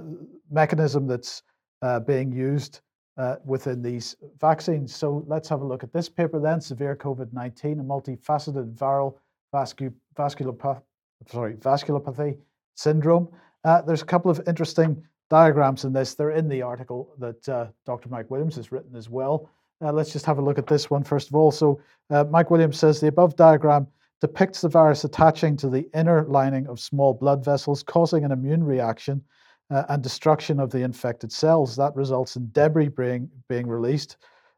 [0.50, 1.42] mechanism that's
[1.82, 2.80] uh, being used
[3.16, 4.94] uh, within these vaccines.
[4.94, 9.16] So let's have a look at this paper then severe COVID 19, a multifaceted viral
[9.54, 10.82] vascu- vasculopath-
[11.30, 12.36] sorry, vasculopathy
[12.74, 13.28] syndrome.
[13.62, 16.14] Uh, there's a couple of interesting diagrams in this.
[16.14, 18.08] They're in the article that uh, Dr.
[18.08, 19.50] Mike Williams has written as well.
[19.82, 21.50] Uh, let's just have a look at this one first of all.
[21.50, 23.86] So, uh, Mike Williams says the above diagram
[24.20, 28.62] depicts the virus attaching to the inner lining of small blood vessels, causing an immune
[28.62, 29.22] reaction
[29.70, 31.76] uh, and destruction of the infected cells.
[31.76, 34.16] That results in debris being, being released,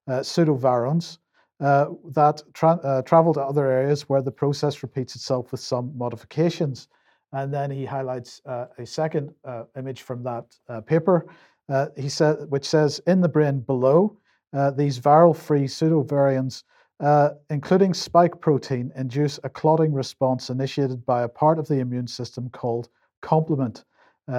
[0.09, 1.19] uh, pseudovirions.
[1.59, 6.89] Uh, that tra- travel to other areas where the process repeats itself with some modifications.
[7.37, 11.27] And then he highlights uh, a second uh, image from that uh, paper.
[11.69, 14.17] Uh, he said, which says in the brain below,
[14.55, 16.63] uh, these viral-free pseudovirions,
[17.01, 22.07] uh, including spike protein, induce a clotting response initiated by a part of the immune
[22.07, 22.89] system called
[23.21, 23.85] complement,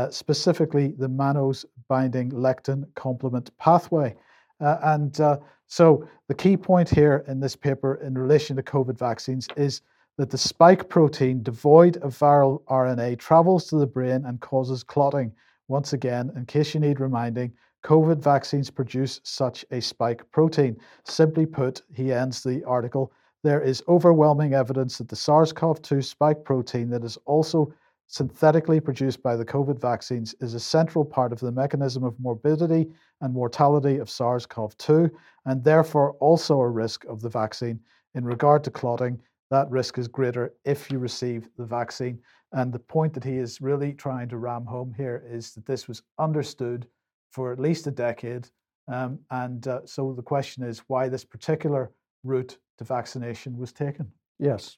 [0.10, 4.16] specifically the mannose binding lectin complement pathway.
[4.60, 5.16] And
[5.68, 9.82] so the key point here in this paper in relation to COVID vaccines is
[10.18, 15.32] that the spike protein devoid of viral RNA travels to the brain and causes clotting.
[15.68, 17.54] Once again, in case you need reminding,
[17.84, 20.76] COVID vaccines produce such a spike protein.
[21.06, 23.14] Simply put, he ends the article,
[23.44, 27.72] there is overwhelming evidence that the SARS CoV 2 spike protein that is also
[28.08, 32.90] synthetically produced by the COVID vaccines is a central part of the mechanism of morbidity
[33.22, 35.10] and mortality of SARS CoV 2,
[35.46, 37.80] and therefore also a risk of the vaccine.
[38.16, 39.20] In regard to clotting,
[39.50, 42.20] that risk is greater if you receive the vaccine.
[42.54, 45.88] And the point that he is really trying to ram home here is that this
[45.88, 46.88] was understood
[47.32, 48.48] for at least a decade.
[48.88, 51.92] Um, and uh, so the question is why this particular
[52.24, 54.12] route to vaccination was taken.
[54.40, 54.78] Yes.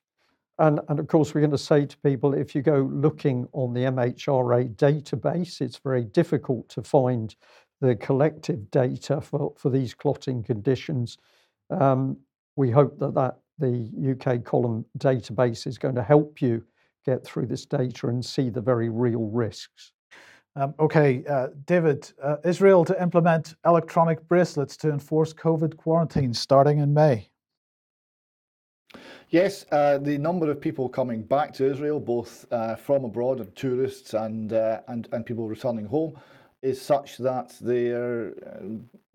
[0.58, 3.74] And, and of course, we're going to say to people if you go looking on
[3.74, 7.36] the MHRA database, it's very difficult to find
[7.82, 11.18] the collective data for, for these clotting conditions.
[11.70, 12.18] Um,
[12.58, 16.64] we hope that, that the UK column database is going to help you
[17.06, 19.92] get through this data and see the very real risks.
[20.56, 26.80] Um, okay, uh, David, uh, Israel to implement electronic bracelets to enforce COVID quarantine starting
[26.80, 27.30] in May.
[29.30, 33.56] Yes, uh, the number of people coming back to Israel, both uh, from abroad and
[33.56, 36.18] tourists and, uh, and, and people returning home,
[36.62, 38.66] is such that their uh,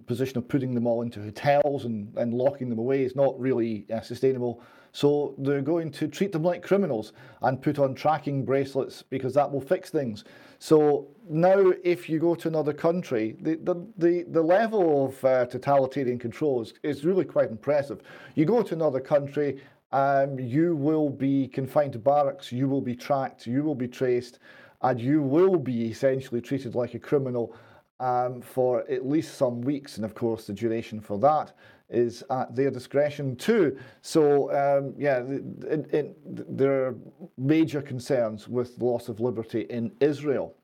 [0.06, 3.86] position of putting them all into hotels and, and locking them away is not really
[3.92, 4.62] uh, sustainable.
[4.92, 9.50] So they're going to treat them like criminals and put on tracking bracelets because that
[9.50, 10.24] will fix things.
[10.60, 15.46] So now, if you go to another country, the, the, the, the level of uh,
[15.46, 18.02] totalitarian control is, is really quite impressive.
[18.36, 22.94] You go to another country, um, you will be confined to barracks, you will be
[22.94, 24.38] tracked, you will be traced
[24.84, 27.56] and you will be essentially treated like a criminal
[28.00, 29.96] um, for at least some weeks.
[29.96, 31.54] And of course, the duration for that
[31.88, 33.78] is at their discretion too.
[34.02, 36.96] So, um, yeah, it, it, there are
[37.38, 40.54] major concerns with loss of liberty in Israel.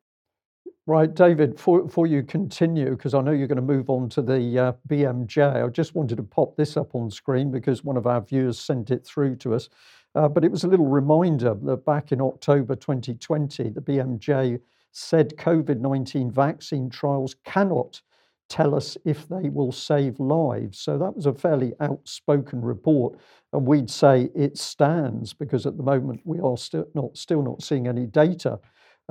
[0.87, 4.59] Right, David, before, you continue, because I know you're going to move on to the
[4.59, 8.21] uh, BMJ, I just wanted to pop this up on screen because one of our
[8.21, 9.69] viewers sent it through to us.
[10.15, 14.61] Uh, but it was a little reminder that back in October 2020, the BMJ
[14.93, 18.01] said COVID 19 vaccine trials cannot
[18.49, 20.81] tell us if they will save lives.
[20.81, 23.19] So that was a fairly outspoken report.
[23.53, 27.63] And we'd say it stands because at the moment we are still not, still not
[27.63, 28.59] seeing any data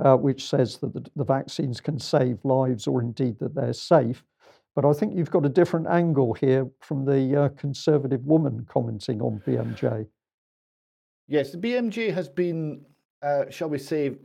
[0.04, 4.24] uh, which says that the, the vaccines can save lives or indeed that they're safe.
[4.74, 9.20] But I think you've got a different angle here from the uh, conservative woman commenting
[9.20, 10.06] on BMJ.
[11.30, 12.84] Yes, the BMJ has been,
[13.22, 14.16] uh, shall we say,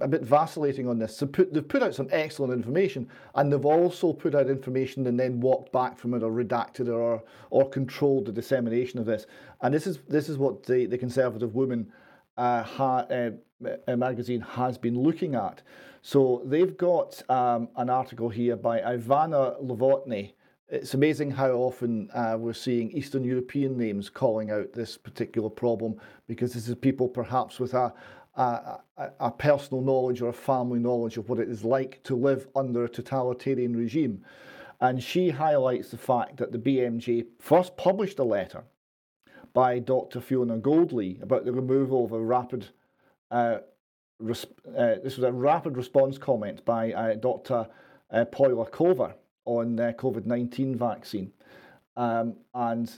[0.00, 1.16] a bit vacillating on this.
[1.16, 5.18] So put, they've put out some excellent information, and they've also put out information and
[5.18, 9.26] then walked back from it, or redacted or or controlled the dissemination of this.
[9.62, 11.92] And this is this is what the the conservative woman
[12.36, 15.60] uh, ha, uh, magazine has been looking at.
[16.02, 20.34] So they've got um, an article here by Ivana Novotny
[20.74, 25.94] it's amazing how often uh, we're seeing Eastern European names calling out this particular problem
[26.26, 27.94] because this is people perhaps with a,
[28.34, 28.80] a,
[29.20, 32.84] a, personal knowledge or a family knowledge of what it is like to live under
[32.84, 34.24] a totalitarian regime.
[34.80, 38.64] And she highlights the fact that the BMJ first published a letter
[39.52, 40.20] by Dr.
[40.20, 42.66] Fiona Godlee about the removal of a rapid,
[43.30, 43.58] uh,
[44.20, 47.68] uh, this was a rapid response comment by uh, Dr.
[48.10, 49.14] Uh, Polyakova
[49.44, 51.32] on uh, COVID 19 vaccine.
[51.96, 52.92] Um, and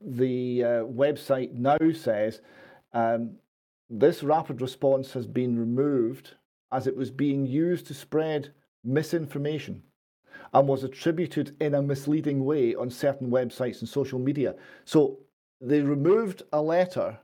[0.00, 2.40] the uh, website now says
[2.92, 3.36] um,
[3.88, 6.34] this rapid response has been removed
[6.72, 9.82] as it was being used to spread misinformation
[10.52, 14.54] and was attributed in a misleading way on certain websites and social media.
[14.84, 15.18] So
[15.60, 17.18] they removed a letter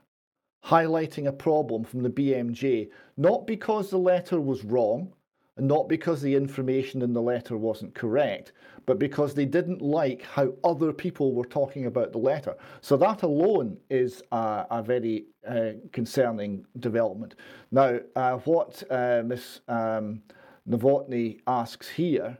[0.65, 5.13] highlighting a problem from the BMJ, not because the letter was wrong,
[5.57, 8.53] not because the information in the letter wasn't correct,
[8.85, 12.55] but because they didn't like how other people were talking about the letter.
[12.81, 17.35] So that alone is a, a very uh, concerning development.
[17.71, 19.61] Now, uh, what uh, Ms.
[19.67, 20.21] Um,
[20.69, 22.37] Novotny asks here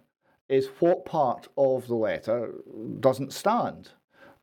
[0.47, 2.53] is what part of the letter
[2.99, 3.89] doesn't stand?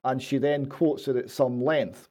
[0.05, 2.09] And she then quotes it at some length.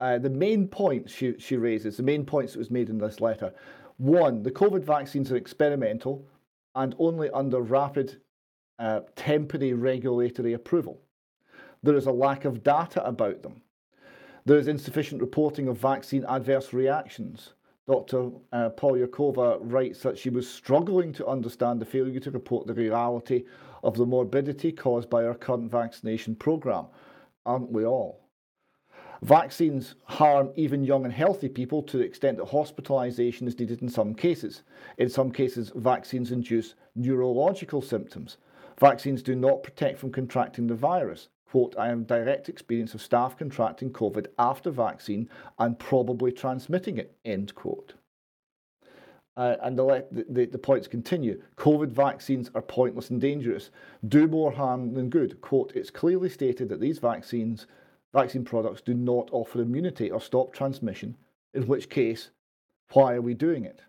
[0.00, 3.20] Uh, the main points she, she raises, the main points that was made in this
[3.20, 3.52] letter,
[3.96, 6.26] one, the COVID vaccines are experimental
[6.74, 8.20] and only under rapid
[8.78, 11.00] uh, temporary regulatory approval.
[11.82, 13.62] There is a lack of data about them.
[14.46, 17.54] There is insufficient reporting of vaccine adverse reactions.
[17.86, 18.30] Dr.
[18.52, 23.44] Uh, Polyakova writes that she was struggling to understand the failure to report the reality
[23.82, 26.86] of the morbidity caused by our current vaccination programme.
[27.44, 28.23] Aren't we all?
[29.24, 33.88] Vaccines harm even young and healthy people to the extent that hospitalisation is needed in
[33.88, 34.64] some cases.
[34.98, 38.36] In some cases, vaccines induce neurological symptoms.
[38.78, 41.28] Vaccines do not protect from contracting the virus.
[41.48, 47.16] Quote, I have direct experience of staff contracting COVID after vaccine and probably transmitting it,
[47.24, 47.94] end quote.
[49.38, 51.40] Uh, and the, the, the, points continue.
[51.56, 53.70] COVID vaccines are pointless and dangerous,
[54.06, 55.40] do more harm than good.
[55.40, 57.66] Quote, it's clearly stated that these vaccines
[58.14, 61.16] vaccine products do not offer immunity or stop transmission,
[61.52, 62.30] in which case,
[62.92, 63.80] why are we doing it?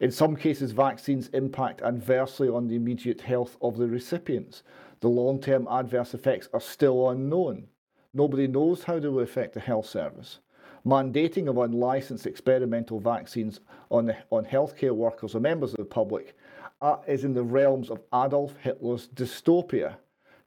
[0.00, 4.62] In some cases, vaccines impact adversely on the immediate health of the recipients.
[5.00, 7.68] The long term adverse effects are still unknown.
[8.12, 10.40] Nobody knows how they will affect the health service.
[10.84, 16.36] Mandating of unlicensed experimental vaccines on, on healthcare workers or members of the public
[16.80, 19.96] uh, is in the realms of Adolf Hitler's dystopia.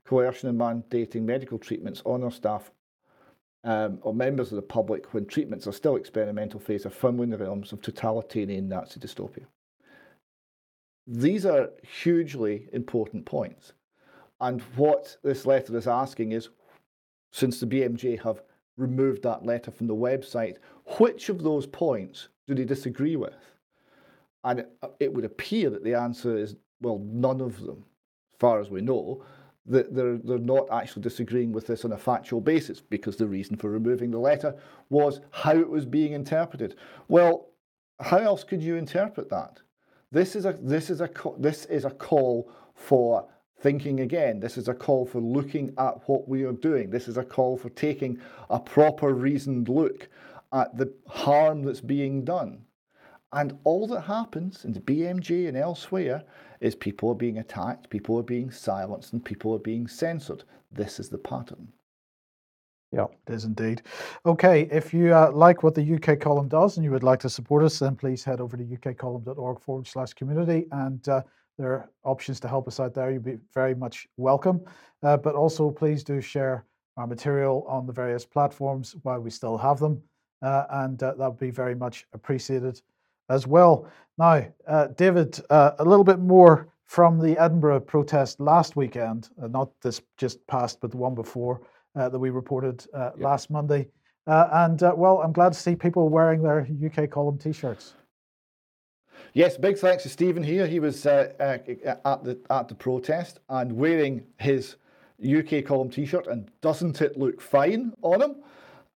[0.06, 2.72] Coercion and mandating medical treatments on our staff
[3.64, 7.30] um, or members of the public when treatments are still experimental phase are firmly in
[7.30, 9.45] the realms of totalitarian Nazi dystopia.
[11.07, 13.74] These are hugely important points.
[14.41, 16.49] And what this letter is asking is
[17.32, 18.41] since the BMJ have
[18.78, 20.57] removed that letter from the website,
[20.97, 23.34] which of those points do they disagree with?
[24.43, 27.84] And it, it would appear that the answer is well, none of them,
[28.32, 29.22] as far as we know
[29.70, 33.55] that they're, they're not actually disagreeing with this on a factual basis because the reason
[33.55, 34.55] for removing the letter
[34.89, 36.76] was how it was being interpreted.
[37.07, 37.49] Well,
[37.99, 39.59] how else could you interpret that?
[40.11, 43.28] This is a this is a this is a call for
[43.61, 44.39] thinking again.
[44.39, 46.89] This is a call for looking at what we are doing.
[46.89, 50.09] This is a call for taking a proper reasoned look
[50.51, 52.65] at the harm that's being done.
[53.32, 56.24] And all that happens in the BMJ and elsewhere
[56.62, 60.44] is people are being attacked, people are being silenced, and people are being censored.
[60.72, 61.68] This is the pattern.
[62.92, 63.84] Yeah, it is indeed.
[64.26, 67.30] Okay, if you uh, like what the UK column does and you would like to
[67.30, 71.22] support us, then please head over to ukcolumn.org forward slash community and uh,
[71.60, 73.12] there are options to help us out there.
[73.12, 74.62] You'd be very much welcome.
[75.04, 76.66] Uh, but also, please do share
[76.98, 80.02] our material on the various platforms while we still have them.
[80.42, 82.82] Uh, and uh, that would be very much appreciated
[83.30, 83.90] as well.
[84.18, 89.48] Now, uh, David, uh, a little bit more from the Edinburgh protest last weekend, uh,
[89.48, 91.62] not this just past, but the one before
[91.96, 93.16] uh, that we reported uh, yep.
[93.18, 93.88] last Monday.
[94.28, 97.96] Uh, and well, I'm glad to see people wearing their UK column t shirts.
[99.34, 100.66] Yes, big thanks to Stephen here.
[100.66, 104.76] He was at the at the protest and wearing his
[105.24, 108.36] UK column T-shirt, and doesn't it look fine on him?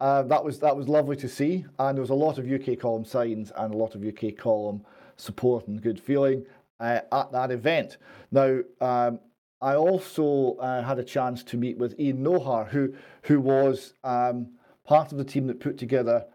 [0.03, 2.77] Uh, that was that was lovely to see, and there was a lot of UK
[2.77, 4.85] column signs and a lot of UK column
[5.17, 6.45] support and good feeling
[6.81, 7.99] uh, at that event.
[8.33, 9.21] Now, um,
[9.61, 12.93] I also uh, had a chance to meet with Ian Nohar, who
[13.23, 14.49] who was um,
[14.85, 16.27] part of the team that put together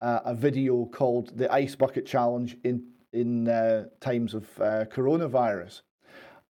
[0.00, 5.82] uh, a video called the Ice Bucket Challenge in in uh, times of uh, coronavirus.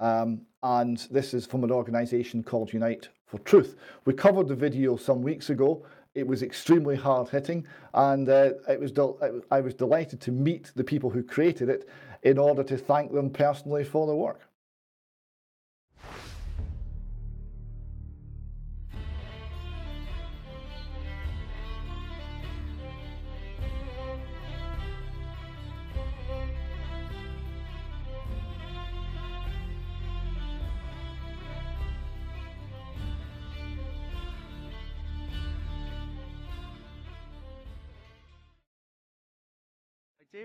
[0.01, 3.77] Um, and this is from an organisation called Unite for Truth.
[4.05, 5.87] We covered the video some weeks ago.
[6.15, 9.19] It was extremely hard hitting, and uh, it was del-
[9.51, 11.89] I was delighted to meet the people who created it
[12.23, 14.48] in order to thank them personally for the work.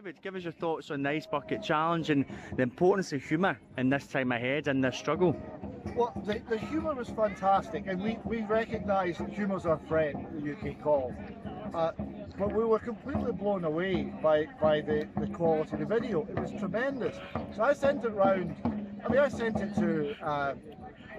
[0.03, 2.25] David, give us your thoughts on the Ice Bucket Challenge and
[2.57, 5.33] the importance of humour in this time ahead and this struggle.
[5.95, 10.51] Well, the, the humour was fantastic, and we, we recognise that humour's our friend, the
[10.51, 11.15] UK call.
[11.73, 11.93] Uh,
[12.37, 16.27] but we were completely blown away by, by the, the quality of the video.
[16.29, 17.15] It was tremendous.
[17.55, 18.57] So I sent it round,
[19.05, 20.55] I mean, I sent it to uh,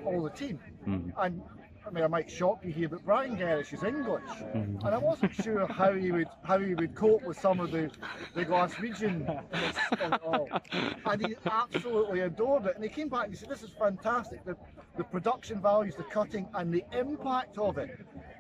[0.05, 1.11] all the team, mm.
[1.17, 1.41] and
[1.87, 4.87] I mean, I might shock you here, but Brian Gerrish is English, mm-hmm.
[4.87, 7.91] and I wasn't sure how he would how he would cope with some of the
[8.35, 9.27] the Glaswegian
[11.07, 12.77] and he absolutely adored it.
[12.77, 14.45] And he came back and he said, "This is fantastic.
[14.45, 14.57] The
[14.97, 17.91] the production values, the cutting, and the impact of it,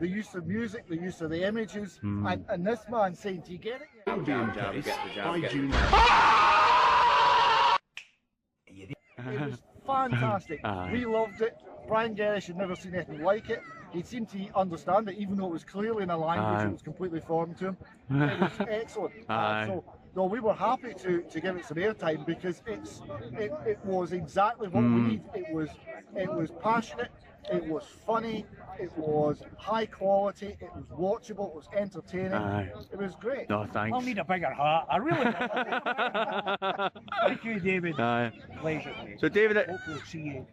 [0.00, 2.30] the use of music, the use of the images, mm.
[2.32, 4.24] and, and this man saying, "Do you get it?" Yet?
[4.24, 5.58] Jab, jab, get the jab, get the
[8.66, 10.60] It was fantastic.
[10.90, 11.56] we loved it.
[11.86, 13.62] Brian Gerrish had never seen anything like it.
[13.92, 16.64] He seemed to understand it, even though it was clearly in a language Aye.
[16.64, 17.76] that was completely foreign to him.
[18.10, 19.14] It was excellent.
[19.28, 19.84] Uh, so,
[20.16, 24.12] no, we were happy to, to give it some airtime because it's it, it was
[24.12, 24.94] exactly what mm.
[24.94, 25.22] we need.
[25.34, 25.68] It was
[26.16, 27.10] It was passionate.
[27.52, 28.46] It was funny.
[28.80, 30.56] It was high quality.
[30.60, 31.50] It was watchable.
[31.50, 32.32] It was entertaining.
[32.32, 32.72] Aye.
[32.90, 33.50] It was great.
[33.50, 33.94] No, thanks.
[33.94, 34.86] I'll need a bigger hat.
[34.88, 36.90] I really will.
[37.28, 38.00] Thank you, David.
[38.00, 38.32] Aye.
[38.60, 38.94] Pleasure.
[39.04, 39.20] mate.
[39.20, 40.46] So, David, I- Hope we'll see you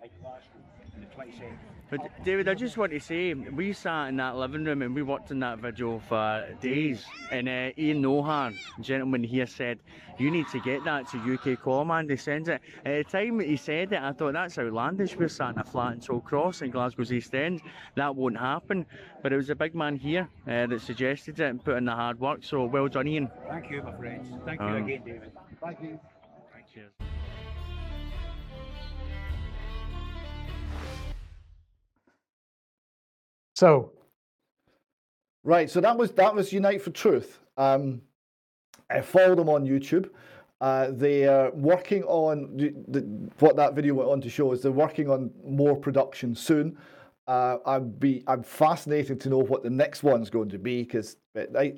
[1.21, 1.57] like last week, the 22nd.
[1.91, 5.01] But David, I just want to say, we sat in that living room and we
[5.01, 7.05] worked on that video for days.
[7.31, 9.79] And uh, Ian Nohan, gentleman here, said,
[10.17, 12.07] You need to get that to UK Column.
[12.07, 12.61] They send it.
[12.85, 15.17] At the time that he said it, I thought that's outlandish.
[15.17, 17.61] We're sat in a flat in Tollcross in Glasgow's East End.
[17.95, 18.85] That won't happen.
[19.21, 21.95] But it was a big man here uh, that suggested it and put in the
[21.95, 22.43] hard work.
[22.43, 23.29] So well done, Ian.
[23.49, 24.27] Thank you, my friends.
[24.45, 24.75] Thank you Oh.
[24.77, 25.31] again, David.
[25.61, 25.99] Thank you.
[33.61, 33.91] So,
[35.43, 37.37] Right, so that was that was Unite for Truth.
[37.57, 38.01] Um,
[38.89, 40.09] I follow them on YouTube.
[40.59, 43.01] Uh, they are working on the, the,
[43.37, 46.75] what that video went on to show is they're working on more production soon.
[47.27, 51.17] Uh, I'd be I'm fascinated to know what the next one's going to be because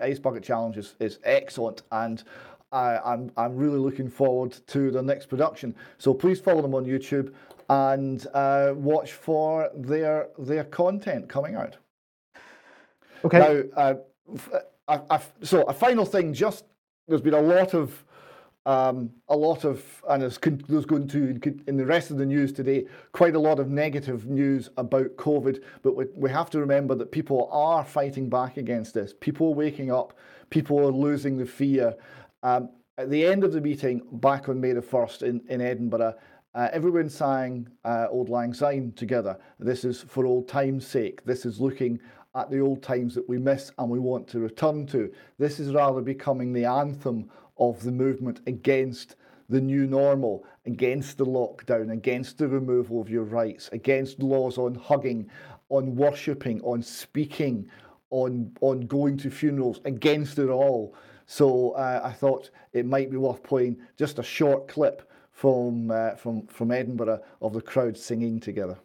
[0.01, 2.23] Ice Bucket Challenge is, is excellent and
[2.71, 5.75] I, I'm I'm really looking forward to the next production.
[5.97, 7.33] So please follow them on YouTube
[7.69, 11.77] and uh, watch for their their content coming out.
[13.25, 13.39] okay.
[13.75, 13.95] Now, uh,
[14.87, 16.33] a- a- so a final thing.
[16.33, 16.65] Just
[17.07, 18.03] there's been a lot of,
[18.65, 22.25] um, a lot of, and there's, con- there's going to in the rest of the
[22.25, 25.61] news today, quite a lot of negative news about COVID.
[25.81, 29.13] But we, we have to remember that people are fighting back against this.
[29.19, 30.17] People are waking up.
[30.49, 31.93] People are losing the fear.
[32.43, 36.15] Um, at the end of the meeting, back on May the first in in Edinburgh.
[36.55, 39.39] Uh, everyone sang uh, Auld Lang Syne together.
[39.59, 41.25] This is for old time's sake.
[41.25, 41.99] This is looking
[42.35, 45.11] at the old times that we miss and we want to return to.
[45.39, 47.27] This is rather becoming the anthem
[47.57, 49.15] of the movement against
[49.49, 54.75] the new normal, against the lockdown, against the removal of your rights, against laws on
[54.75, 55.27] hugging,
[55.69, 57.67] on worshipping, on speaking,
[58.11, 60.93] on, on going to funerals, against it all.
[61.25, 66.15] So uh, I thought it might be worth playing just a short clip from, uh,
[66.15, 68.77] from, from Edinburgh of the crowd singing together.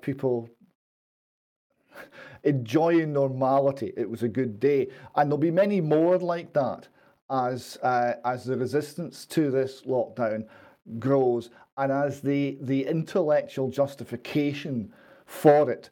[0.00, 0.48] People
[2.44, 3.92] enjoying normality.
[3.96, 6.88] It was a good day, and there'll be many more like that
[7.30, 10.46] as uh, as the resistance to this lockdown
[10.98, 14.92] grows, and as the the intellectual justification
[15.26, 15.90] for it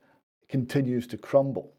[0.49, 1.74] continues to crumble.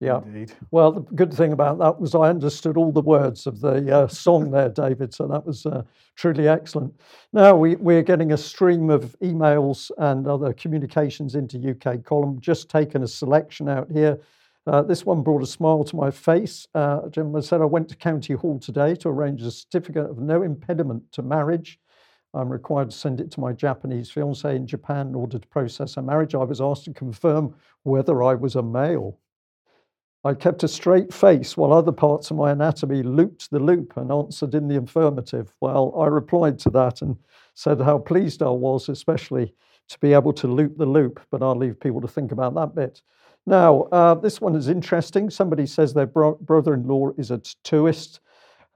[0.00, 0.20] Yeah.
[0.22, 0.52] Indeed.
[0.70, 4.08] Well, the good thing about that was I understood all the words of the uh,
[4.08, 5.14] song there, David.
[5.14, 5.82] So that was uh,
[6.16, 6.92] truly excellent.
[7.32, 12.40] Now we, we're getting a stream of emails and other communications into UK column.
[12.40, 14.18] Just taken a selection out here.
[14.66, 16.66] Uh, this one brought a smile to my face.
[16.74, 20.18] Uh, a gentleman said, I went to County Hall today to arrange a certificate of
[20.18, 21.78] no impediment to marriage.
[22.32, 25.94] I'm required to send it to my Japanese fiancée in Japan in order to process
[25.94, 26.34] her marriage.
[26.34, 29.18] I was asked to confirm whether I was a male.
[30.26, 34.10] I kept a straight face while other parts of my anatomy looped the loop and
[34.10, 35.54] answered in the affirmative.
[35.60, 37.16] Well, I replied to that and
[37.54, 39.54] said how pleased I was, especially
[39.88, 42.74] to be able to loop the loop, but I'll leave people to think about that
[42.74, 43.02] bit.
[43.46, 45.28] Now, uh, this one is interesting.
[45.28, 48.20] Somebody says their bro- brother in law is a tattooist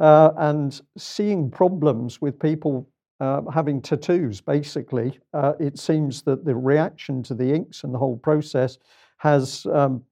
[0.01, 2.87] uh, and seeing problems with people
[3.21, 5.19] uh, having tattoos, basically.
[5.33, 8.77] Uh, it seems that the reaction to the inks and the whole process
[9.17, 10.05] has um,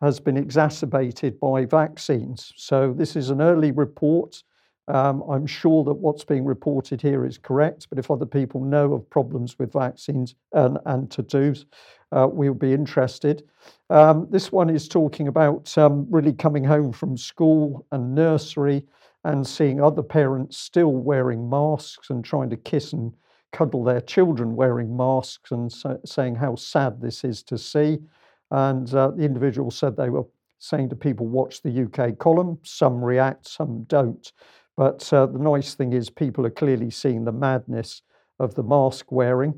[0.00, 2.52] has been exacerbated by vaccines.
[2.56, 4.42] So this is an early report.
[4.86, 8.92] Um, I'm sure that what's being reported here is correct, but if other people know
[8.92, 11.64] of problems with vaccines and, and tattoos,
[12.12, 13.44] uh, we'll be interested.
[13.88, 18.84] Um, this one is talking about um, really coming home from school and nursery
[19.24, 23.14] and seeing other parents still wearing masks and trying to kiss and
[23.52, 27.98] cuddle their children wearing masks and sa- saying how sad this is to see.
[28.54, 30.26] And uh, the individual said they were
[30.60, 32.56] saying to people, watch the UK column.
[32.62, 34.30] Some react, some don't.
[34.76, 38.02] But uh, the nice thing is, people are clearly seeing the madness
[38.38, 39.54] of the mask wearing.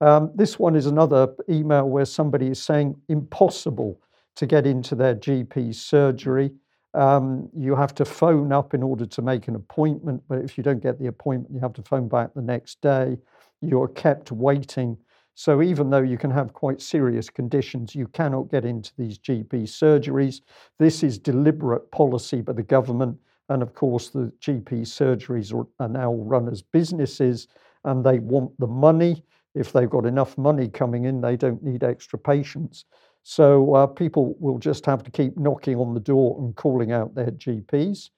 [0.00, 4.00] Um, this one is another email where somebody is saying impossible
[4.36, 6.50] to get into their GP surgery.
[6.94, 10.64] Um, you have to phone up in order to make an appointment, but if you
[10.64, 13.18] don't get the appointment, you have to phone back the next day.
[13.60, 14.96] You're kept waiting.
[15.38, 19.68] So, even though you can have quite serious conditions, you cannot get into these GP
[19.68, 20.40] surgeries.
[20.80, 23.16] This is deliberate policy by the government.
[23.48, 27.46] And of course, the GP surgeries are, now run as businesses
[27.84, 29.22] and they want the money.
[29.54, 32.86] If they've got enough money coming in, they don't need extra patients.
[33.22, 37.14] So uh, people will just have to keep knocking on the door and calling out
[37.14, 38.10] their GPs.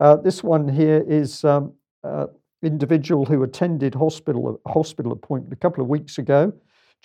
[0.00, 1.72] Uh, this one here is um,
[2.04, 2.26] uh,
[2.62, 6.52] individual who attended hospital hospital appointment a couple of weeks ago,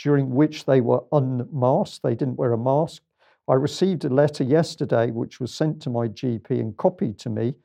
[0.01, 2.01] during which they were unmasked.
[2.03, 3.03] They didn't wear a mask.
[3.47, 7.55] I received a letter yesterday which was sent to my GP and copied to me.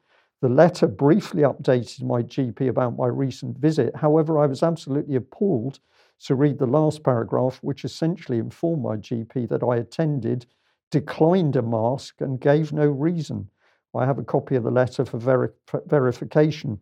[0.41, 3.95] The letter briefly updated my GP about my recent visit.
[3.97, 5.81] However, I was absolutely appalled
[6.25, 10.47] to read the last paragraph, which essentially informed my GP that I attended,
[10.91, 13.49] declined a mask, and gave no reason.
[13.95, 15.51] I have a copy of the letter for veri-
[15.87, 16.81] verification.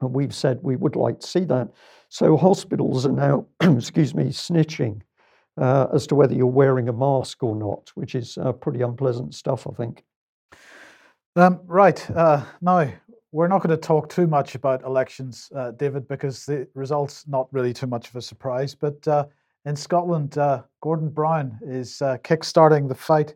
[0.00, 1.68] And we've said we would like to see that.
[2.08, 5.02] So hospitals are now, excuse me, snitching
[5.60, 9.34] uh, as to whether you're wearing a mask or not, which is uh, pretty unpleasant
[9.34, 10.04] stuff, I think.
[11.36, 12.10] Um, right.
[12.10, 12.92] Uh, now,
[13.32, 17.46] we're not going to talk too much about elections, uh, David, because the results not
[17.52, 18.74] really too much of a surprise.
[18.74, 19.26] But uh,
[19.64, 23.34] in Scotland, uh, Gordon Brown is kick-starting the fight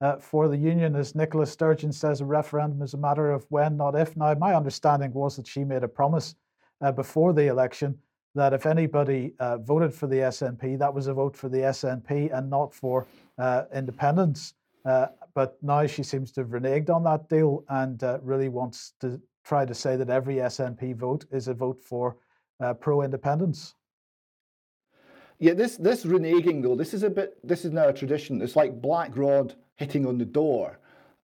[0.00, 2.20] uh, for the union, as Nicola Sturgeon says.
[2.20, 4.16] A referendum is a matter of when, not if.
[4.16, 6.34] Now, my understanding was that she made a promise
[6.80, 7.98] uh, before the election
[8.34, 12.50] that if anybody voted for the SNP, that was a vote for the SNP and
[12.50, 13.06] not for
[13.74, 14.52] independence.
[14.84, 19.64] but now she seems to have reneged on that deal and really wants to try
[19.64, 22.16] to say that every SNP vote is a vote for
[22.60, 23.74] uh, pro-independence.
[25.38, 27.36] Yeah, this this reneging though, this is a bit.
[27.46, 28.40] This is now a tradition.
[28.40, 30.78] It's like Black Rod hitting on the door.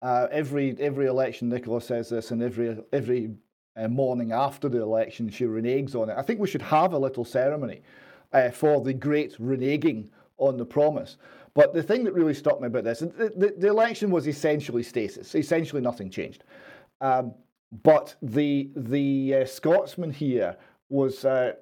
[0.03, 3.31] Uh, every every election, Nicola says this, and every every
[3.77, 6.17] uh, morning after the election, she reneges on it.
[6.17, 7.83] I think we should have a little ceremony
[8.33, 11.17] uh, for the great reneging on the promise.
[11.55, 14.83] But the thing that really stopped me about this, the, the, the election was essentially
[14.83, 15.35] stasis.
[15.35, 16.45] Essentially, nothing changed.
[17.01, 17.35] Um,
[17.83, 20.57] but the the uh, Scotsman here
[20.89, 21.55] was uh,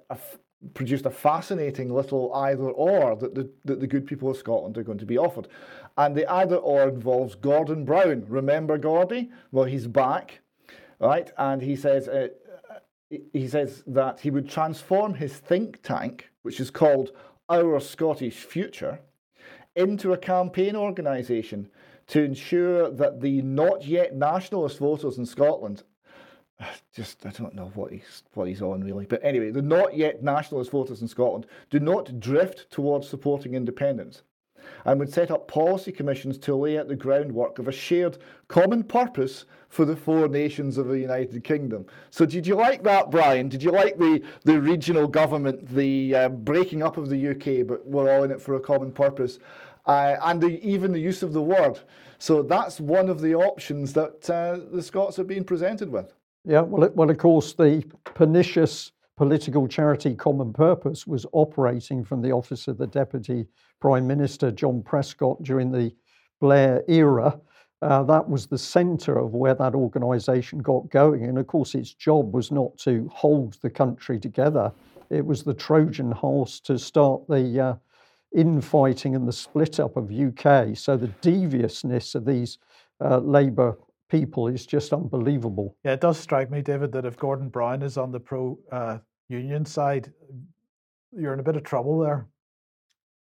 [0.75, 4.83] produced a fascinating little either or that the, that the good people of Scotland are
[4.83, 5.49] going to be offered.
[5.97, 8.25] And the either or involves Gordon Brown.
[8.29, 9.31] Remember Gordy?
[9.53, 10.41] Well, he's back,
[11.01, 11.31] right?
[11.39, 12.29] And he says, uh,
[13.33, 17.13] he says that he would transform his think tank, which is called
[17.49, 19.01] Our Scottish Future,
[19.75, 21.69] into a campaign organisation
[22.09, 25.83] to ensure that the not yet nationalist voters in Scotland
[26.95, 29.07] just I don't know what he's what he's on really.
[29.07, 34.23] But anyway, the not yet nationalist voters in Scotland do not drift towards supporting independence
[34.85, 38.83] and would set up policy commissions to lay out the groundwork of a shared common
[38.83, 41.85] purpose for the four nations of the United Kingdom.
[42.11, 43.49] So, did you like that, Brian?
[43.49, 47.87] Did you like the, the regional government, the uh, breaking up of the UK, but
[47.87, 49.39] we're all in it for a common purpose,
[49.87, 51.81] uh, and the, even the use of the word?
[52.19, 56.16] So, that's one of the options that uh, the Scots are being presented with.
[56.47, 62.23] Yeah, well, it, well, of course, the pernicious political charity Common Purpose was operating from
[62.23, 63.47] the office of the Deputy
[63.81, 65.93] Prime Minister John Prescott during the
[66.41, 67.41] Blair era.
[67.83, 71.25] Uh, that was the centre of where that organisation got going.
[71.25, 74.73] And of course, its job was not to hold the country together,
[75.11, 77.75] it was the Trojan horse to start the uh,
[78.37, 80.77] infighting and the split up of UK.
[80.77, 82.59] So the deviousness of these
[83.01, 83.77] uh, Labour
[84.09, 85.77] people is just unbelievable.
[85.85, 88.99] Yeah, it does strike me, David, that if Gordon Brown is on the pro uh,
[89.29, 90.13] union side,
[91.13, 92.27] you're in a bit of trouble there.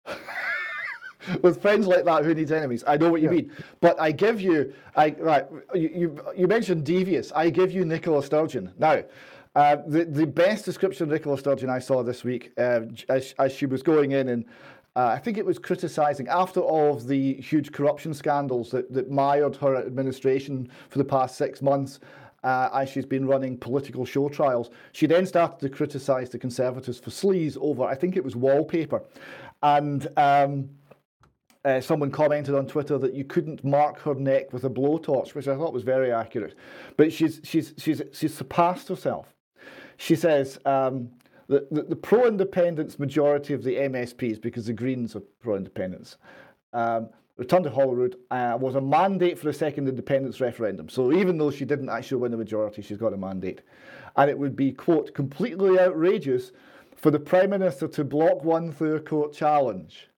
[1.42, 2.84] With friends like that, who needs enemies?
[2.86, 3.36] I know what you yeah.
[3.36, 5.46] mean, but I give you, I right.
[5.74, 7.32] You, you, you mentioned devious.
[7.32, 9.02] I give you Nicola Sturgeon now.
[9.54, 13.52] Uh, the the best description of Nicola Sturgeon I saw this week, uh, as, as
[13.52, 14.44] she was going in and
[14.96, 19.10] uh, I think it was criticising, after all of the huge corruption scandals that, that
[19.10, 21.98] mired her administration for the past six months,
[22.44, 27.00] uh, as she's been running political show trials, she then started to criticise the Conservatives
[27.00, 29.02] for sleaze over, I think it was wallpaper.
[29.62, 30.68] And um,
[31.64, 35.48] uh, someone commented on Twitter that you couldn't mark her neck with a blowtorch, which
[35.48, 36.54] I thought was very accurate.
[36.98, 39.34] But she's, she's, she's, she's surpassed herself.
[39.96, 41.10] She says, um,
[41.46, 46.16] the, the, the pro independence majority of the MSPs, because the Greens are pro independence,
[46.72, 50.88] um, return to Holyrood uh, was a mandate for a second independence referendum.
[50.88, 53.62] So even though she didn't actually win the majority, she's got a mandate.
[54.16, 56.52] And it would be, quote, completely outrageous
[56.96, 60.08] for the Prime Minister to block one through a court challenge.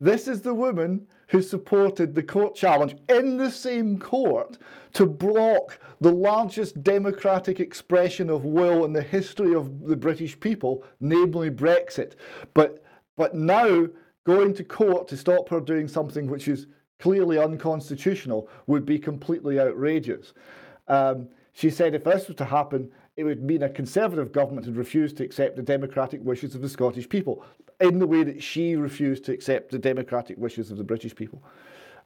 [0.00, 4.58] This is the woman who supported the court challenge in the same court
[4.94, 10.84] to block the largest democratic expression of will in the history of the British people,
[11.00, 12.12] namely Brexit.
[12.54, 12.82] But,
[13.16, 13.86] but now
[14.24, 16.66] going to court to stop her doing something which is
[17.00, 20.32] clearly unconstitutional would be completely outrageous.
[20.86, 24.76] Um, she said if this was to happen, it would mean a Conservative government had
[24.76, 27.44] refused to accept the democratic wishes of the Scottish people,
[27.80, 31.42] in the way that she refused to accept the democratic wishes of the British people.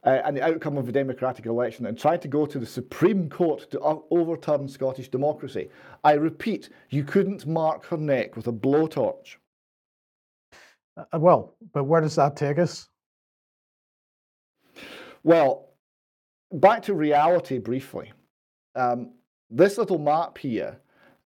[0.05, 3.29] Uh, and the outcome of a democratic election and tried to go to the Supreme
[3.29, 3.79] Court to
[4.11, 5.69] overturn Scottish democracy.
[6.03, 9.37] I repeat, you couldn't mark her neck with a blowtorch.
[10.97, 12.89] Uh, well, but where does that take us?
[15.23, 15.69] Well,
[16.51, 18.11] back to reality briefly.
[18.75, 19.13] Um,
[19.49, 20.81] this little map here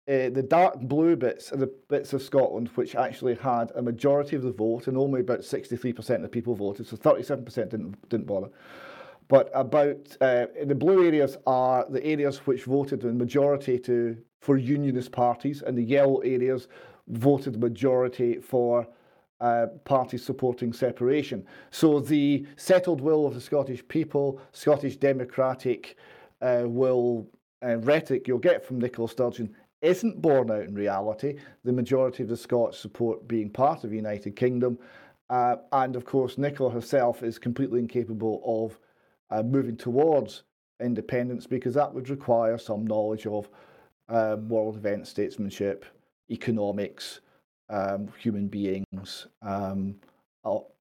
[0.08, 4.36] uh, the dark blue bits are the bits of Scotland which actually had a majority
[4.36, 8.28] of the vote, and only about 63% of the people voted, so 37% didn't, didn't
[8.28, 8.50] bother.
[9.30, 14.58] But about uh, the blue areas are the areas which voted in majority to for
[14.58, 16.68] unionist parties, and the yellow areas
[17.08, 18.86] voted majority for
[19.40, 21.46] uh, parties supporting separation.
[21.72, 25.98] So the settled will of the Scottish people, Scottish democratic
[26.42, 27.28] uh, will,
[27.66, 31.36] uh, rhetoric you'll get from Nicola Sturgeon isn't borne out in reality.
[31.64, 34.80] The majority of the Scots support being part of the United Kingdom.
[35.30, 38.80] Uh, and of course, Nicola herself is completely incapable of
[39.30, 40.44] uh, moving towards
[40.82, 43.50] independence because that would require some knowledge of
[44.10, 45.86] um, world event statesmanship,
[46.30, 47.22] economics,
[47.70, 49.96] um, human beings, um,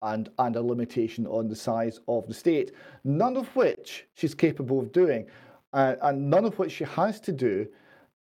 [0.03, 2.73] and, and a limitation on the size of the state,
[3.05, 5.27] none of which she's capable of doing,
[5.73, 7.67] uh, and none of which she has to do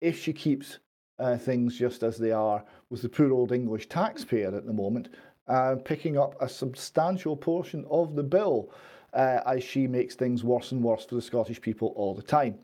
[0.02, 0.80] if she keeps
[1.18, 5.08] uh, things just as they are with the poor old English taxpayer at the moment,
[5.48, 8.70] uh, picking up a substantial portion of the bill
[9.14, 12.58] uh, as she makes things worse and worse for the Scottish people all the time.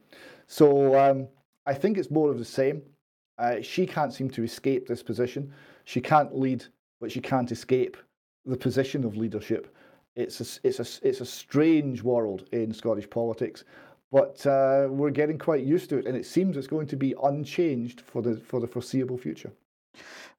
[0.46, 1.28] So um,
[1.66, 2.82] I think it's more of the same.
[3.38, 5.52] Uh, she can't seem to escape this position.
[5.84, 6.64] She can't lead,
[7.00, 7.96] but she can't escape
[8.44, 9.74] the position of leadership.
[10.16, 13.62] It's a, it's a, it's a strange world in Scottish politics
[14.10, 17.14] but uh, we're getting quite used to it, and it seems it's going to be
[17.22, 19.52] unchanged for the for the foreseeable future.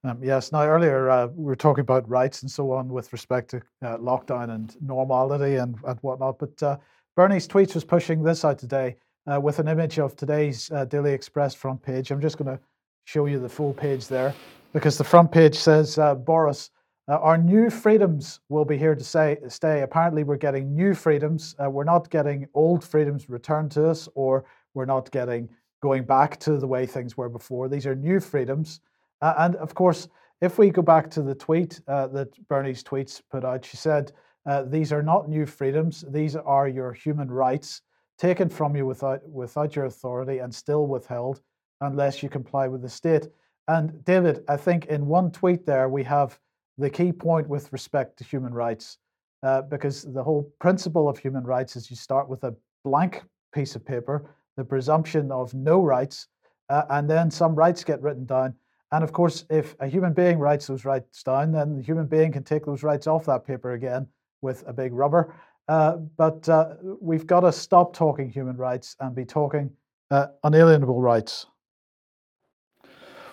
[0.03, 0.51] Um, yes.
[0.51, 3.97] Now, earlier uh, we were talking about rights and so on with respect to uh,
[3.97, 6.39] lockdown and normality and, and whatnot.
[6.39, 6.78] But uh,
[7.17, 8.95] Bernie's tweets was pushing this out today
[9.30, 12.11] uh, with an image of today's uh, Daily Express front page.
[12.11, 12.63] I'm just going to
[13.03, 14.34] show you the full page there
[14.72, 16.70] because the front page says Boris
[17.10, 19.82] uh, our new freedoms will be here to say, stay.
[19.82, 21.55] Apparently, we're getting new freedoms.
[21.64, 24.45] Uh, we're not getting old freedoms returned to us, or
[24.76, 25.49] we're not getting
[25.82, 27.68] going back to the way things were before.
[27.68, 28.82] These are new freedoms.
[29.22, 30.07] Uh, and of course,
[30.41, 34.12] if we go back to the tweet uh, that Bernie's tweets put out, she said,
[34.45, 36.05] uh, These are not new freedoms.
[36.10, 37.82] These are your human rights
[38.20, 41.41] taken from you without, without your authority and still withheld
[41.82, 43.30] unless you comply with the state.
[43.68, 46.39] And David, I think in one tweet there, we have
[46.80, 48.97] the key point with respect to human rights,
[49.43, 53.23] uh, because the whole principle of human rights is you start with a blank
[53.53, 56.27] piece of paper, the presumption of no rights,
[56.69, 58.53] uh, and then some rights get written down.
[58.91, 62.32] And of course, if a human being writes those rights down, then the human being
[62.32, 64.07] can take those rights off that paper again
[64.41, 65.36] with a big rubber.
[65.67, 69.69] Uh, but uh, we've got to stop talking human rights and be talking
[70.09, 71.45] uh, unalienable rights.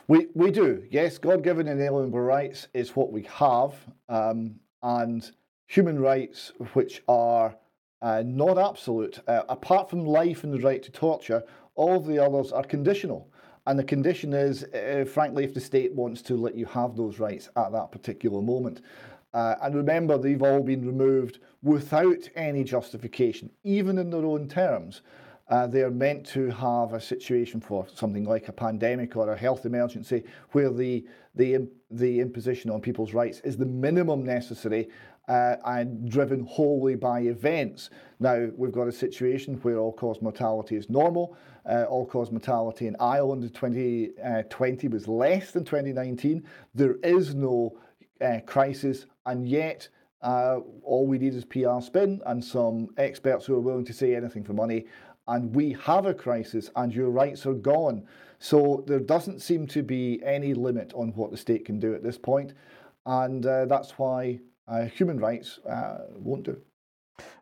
[0.09, 1.19] We, we do, yes.
[1.19, 3.75] God given inalienable rights is what we have,
[4.09, 5.29] um, and
[5.67, 7.57] human rights, which are
[8.03, 11.43] uh, not absolute, uh, apart from life and the right to torture,
[11.75, 13.29] all the others are conditional.
[13.67, 17.19] And the condition is, uh, frankly, if the state wants to let you have those
[17.19, 18.83] rights at that particular moment.
[19.35, 25.03] Uh, and remember, they've all been removed without any justification, even in their own terms.
[25.49, 29.37] Uh, they are meant to have a situation for something like a pandemic or a
[29.37, 31.05] health emergency where the,
[31.37, 34.89] the, the imposition on people's rights is the minimum necessary
[35.29, 37.91] uh, and driven wholly by events.
[38.19, 41.37] Now, we've got a situation where all cause mortality is normal.
[41.69, 46.45] Uh, all cause mortality in Ireland in 2020 uh, was less than 2019.
[46.75, 47.77] There is no
[48.21, 49.89] uh, crisis, and yet
[50.23, 54.15] uh, all we need is PR spin and some experts who are willing to say
[54.15, 54.87] anything for money
[55.29, 58.07] and we have a crisis and your rights are gone.
[58.39, 62.03] So there doesn't seem to be any limit on what the state can do at
[62.03, 62.53] this point,
[63.07, 66.61] and uh, that's why uh, human rights uh, won't do.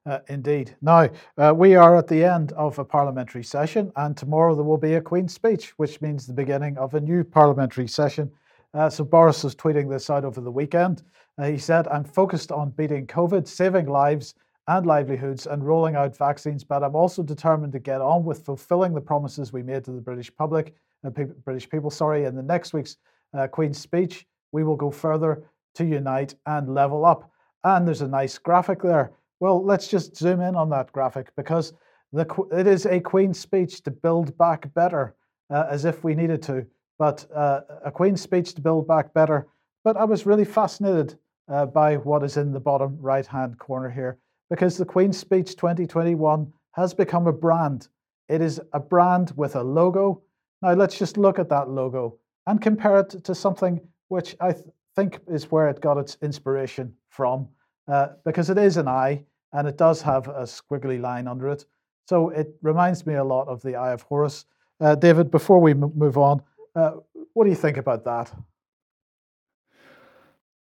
[0.07, 0.77] Uh, indeed.
[0.83, 1.09] Now,
[1.39, 4.95] uh, we are at the end of a parliamentary session, and tomorrow there will be
[4.95, 8.31] a Queen's speech, which means the beginning of a new parliamentary session.
[8.75, 11.03] Uh, so Boris was tweeting this out over the weekend.
[11.43, 14.35] He said, I'm focused on beating COVID, saving lives
[14.69, 18.95] and livelihoods, and rolling out vaccines, but I'm also determined to get on with fulfilling
[18.95, 22.43] the promises we made to the British public, uh, pe- British people, sorry, in the
[22.43, 22.97] next week's
[23.35, 24.27] uh, Queen's speech.
[24.53, 25.45] We will go further
[25.75, 27.31] to unite and level up.
[27.65, 29.13] And there's a nice graphic there.
[29.41, 31.75] Well, let's just zoom in on that graphic because
[32.13, 35.15] the, it is a Queen's speech to build back better,
[35.51, 36.65] uh, as if we needed to,
[36.99, 39.49] but uh, a Queen's speech to build back better.
[39.83, 43.91] But I was really fascinated uh, by what is in the bottom right hand corner
[43.91, 44.19] here
[44.55, 47.89] because the Queen's Speech 2021 has become a brand.
[48.29, 50.23] It is a brand with a logo.
[50.63, 53.81] Now, let's just look at that logo and compare it to something
[54.11, 57.49] which I th- think is where it got its inspiration from,
[57.89, 59.25] uh, because it is an eye
[59.55, 61.65] and it does have a squiggly line under it.
[62.09, 64.45] So it reminds me a lot of the Eye of Horus.
[64.81, 66.41] Uh, David, before we m- move on,
[66.77, 66.93] uh,
[67.33, 68.33] what do you think about that?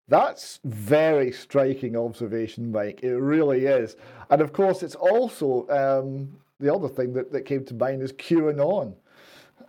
[0.08, 3.00] That's very striking observation, Mike.
[3.02, 3.96] It really is.
[4.30, 6.30] And of course, it's also um,
[6.60, 8.94] the other thing that, that came to mind is QAnon.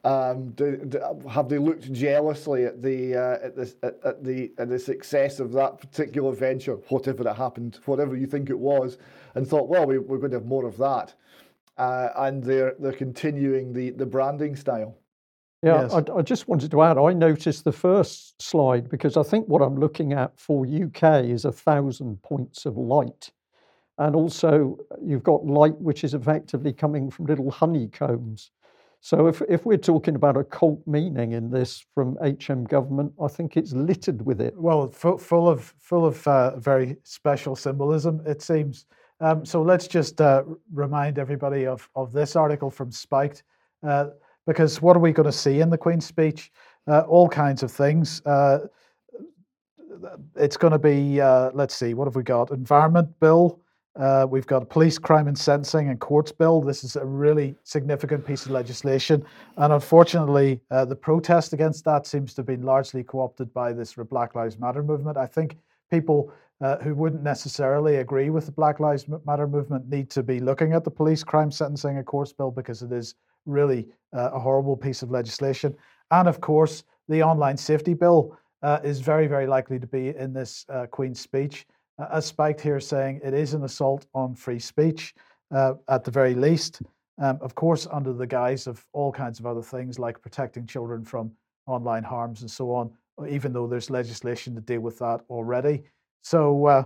[0.05, 4.53] Um, do, do, have they looked jealously at the uh, at the at, at, the
[4.57, 8.97] at the success of that particular venture, whatever it happened, whatever you think it was,
[9.35, 11.13] and thought, well, we, we're going to have more of that,
[11.77, 14.95] uh, and they're they're continuing the the branding style.
[15.61, 15.93] Yeah, yes.
[15.93, 19.61] I, I, just wanted to add, I noticed the first slide because I think what
[19.61, 23.29] I'm looking at for UK is a thousand points of light.
[23.97, 28.51] And also, you've got light which is effectively coming from little honeycombs.
[29.01, 33.27] So, if, if we're talking about a cult meaning in this from HM government, I
[33.27, 34.57] think it's littered with it.
[34.57, 38.85] Well, full, full of full of uh, very special symbolism, it seems.
[39.19, 40.43] Um, so let's just uh,
[40.73, 43.43] remind everybody of of this article from Spiked.
[43.85, 44.07] Uh,
[44.47, 46.51] because what are we going to see in the Queen's speech?
[46.87, 48.21] Uh, all kinds of things.
[48.25, 48.59] Uh,
[50.35, 52.51] it's going to be, uh, let's see, what have we got?
[52.51, 53.59] Environment bill.
[53.99, 56.61] Uh, we've got a police crime and sentencing and courts bill.
[56.61, 59.25] This is a really significant piece of legislation.
[59.57, 63.73] And unfortunately, uh, the protest against that seems to have been largely co opted by
[63.73, 65.17] this Black Lives Matter movement.
[65.17, 65.57] I think
[65.91, 66.31] people
[66.61, 70.73] uh, who wouldn't necessarily agree with the Black Lives Matter movement need to be looking
[70.73, 73.15] at the police crime sentencing and courts bill because it is
[73.45, 75.75] really uh, a horrible piece of legislation.
[76.11, 80.33] And of course, the online safety bill uh, is very, very likely to be in
[80.33, 81.65] this uh, Queen's speech.
[81.97, 85.13] Uh, as Spiked here saying, it is an assault on free speech
[85.51, 86.81] uh, at the very least.
[87.21, 91.03] Um, of course, under the guise of all kinds of other things like protecting children
[91.03, 91.31] from
[91.67, 92.91] online harms and so on,
[93.27, 95.83] even though there's legislation to deal with that already.
[96.21, 96.83] So, uh,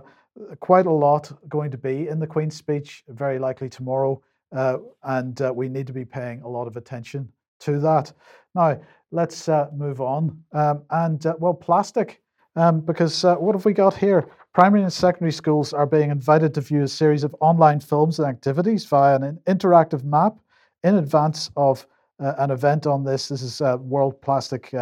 [0.60, 4.20] quite a lot going to be in the Queen's speech, very likely tomorrow.
[4.52, 7.28] Uh, and uh, we need to be paying a lot of attention
[7.60, 8.12] to that.
[8.54, 8.80] Now,
[9.10, 10.42] let's uh, move on.
[10.52, 12.22] Um, and uh, well, plastic,
[12.56, 14.26] um, because uh, what have we got here?
[14.52, 18.28] Primary and secondary schools are being invited to view a series of online films and
[18.28, 20.36] activities via an interactive map
[20.84, 21.86] in advance of
[22.20, 23.28] uh, an event on this.
[23.28, 24.72] This is World Plastic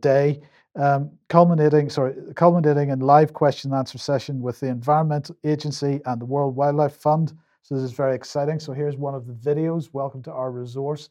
[0.00, 0.40] Day.
[0.74, 6.18] Um, culminating, sorry, culminating in live question and answer session with the Environment Agency and
[6.18, 7.34] the World Wildlife Fund.
[7.62, 8.58] So this is very exciting.
[8.58, 9.90] So here's one of the videos.
[9.92, 11.10] Welcome to our resource.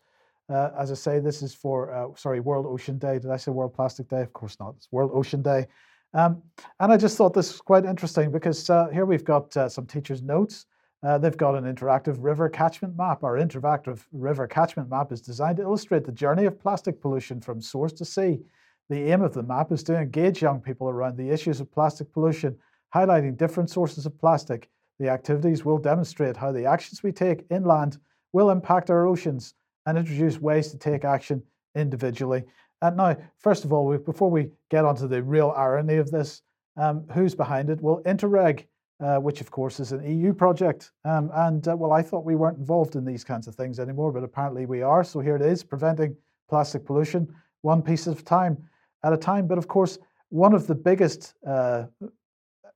[0.50, 3.20] Uh, as I say, this is for, uh, sorry, World Ocean Day.
[3.20, 4.22] Did I say World Plastic Day?
[4.22, 4.76] Of course not.
[4.76, 5.68] It's World Ocean Day.
[6.14, 6.42] Um,
[6.82, 9.86] and I just thought this was quite interesting because uh, here we've got uh, some
[9.86, 10.66] teachers' notes.
[11.04, 13.24] Uh, they've got an interactive river catchment map.
[13.24, 17.62] Our interactive river catchment map is designed to illustrate the journey of plastic pollution from
[17.62, 18.42] source to sea.
[18.90, 22.12] The aim of the map is to engage young people around the issues of plastic
[22.12, 22.58] pollution,
[22.94, 24.70] highlighting different sources of plastic
[25.02, 27.98] the activities will demonstrate how the actions we take inland
[28.34, 29.56] will impact our oceans
[29.88, 31.42] and introduce ways to take action
[31.76, 32.44] individually.
[32.84, 36.44] And now, first of all, we, before we get onto the real irony of this,
[36.78, 37.82] um, who's behind it?
[37.82, 38.66] Well, Interreg,
[39.00, 40.92] uh, which of course is an EU project.
[41.04, 44.12] Um, and uh, well, I thought we weren't involved in these kinds of things anymore,
[44.12, 45.04] but apparently we are.
[45.04, 46.16] So here it is, preventing
[46.48, 47.28] plastic pollution,
[47.62, 48.58] one piece at a time.
[49.04, 49.98] At a time, but of course,
[50.30, 51.86] one of the biggest uh,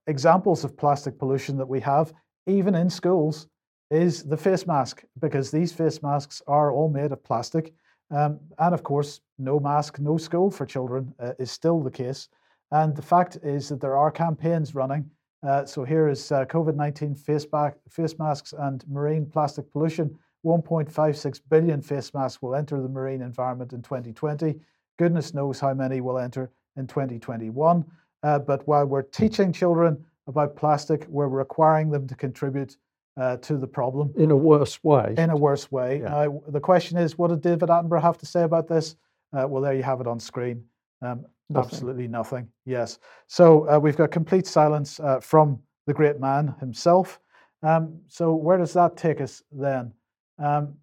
[0.07, 2.13] examples of plastic pollution that we have,
[2.47, 3.47] even in schools,
[3.91, 7.73] is the face mask, because these face masks are all made of plastic.
[8.11, 12.29] Um, and of course, no mask, no school for children uh, is still the case.
[12.71, 15.09] And the fact is that there are campaigns running.
[15.45, 17.45] Uh, so here is uh, COVID 19 face,
[17.89, 20.17] face masks and marine plastic pollution.
[20.45, 24.59] 1.56 billion face masks will enter the marine environment in 2020.
[24.97, 27.83] Goodness knows how many will enter in 2021.
[28.25, 32.75] Uh, but while we're teaching children about plastic, we're requiring them to contribute
[33.17, 35.13] uh, to the problem in a worse way.
[35.17, 36.01] In a worse way.
[36.01, 36.27] Yeah.
[36.47, 38.95] the question is, what did David Attenborough have to say about this?
[39.31, 40.63] Uh, well, there you have it on screen.
[41.01, 41.71] Um, Nothing.
[41.71, 42.47] absolutely nothing.
[42.65, 42.97] Yes.
[43.27, 47.19] So uh, we've got complete silence uh, from the great man himself.
[47.61, 49.93] Um, so where does that take us then?
[50.39, 50.73] Um,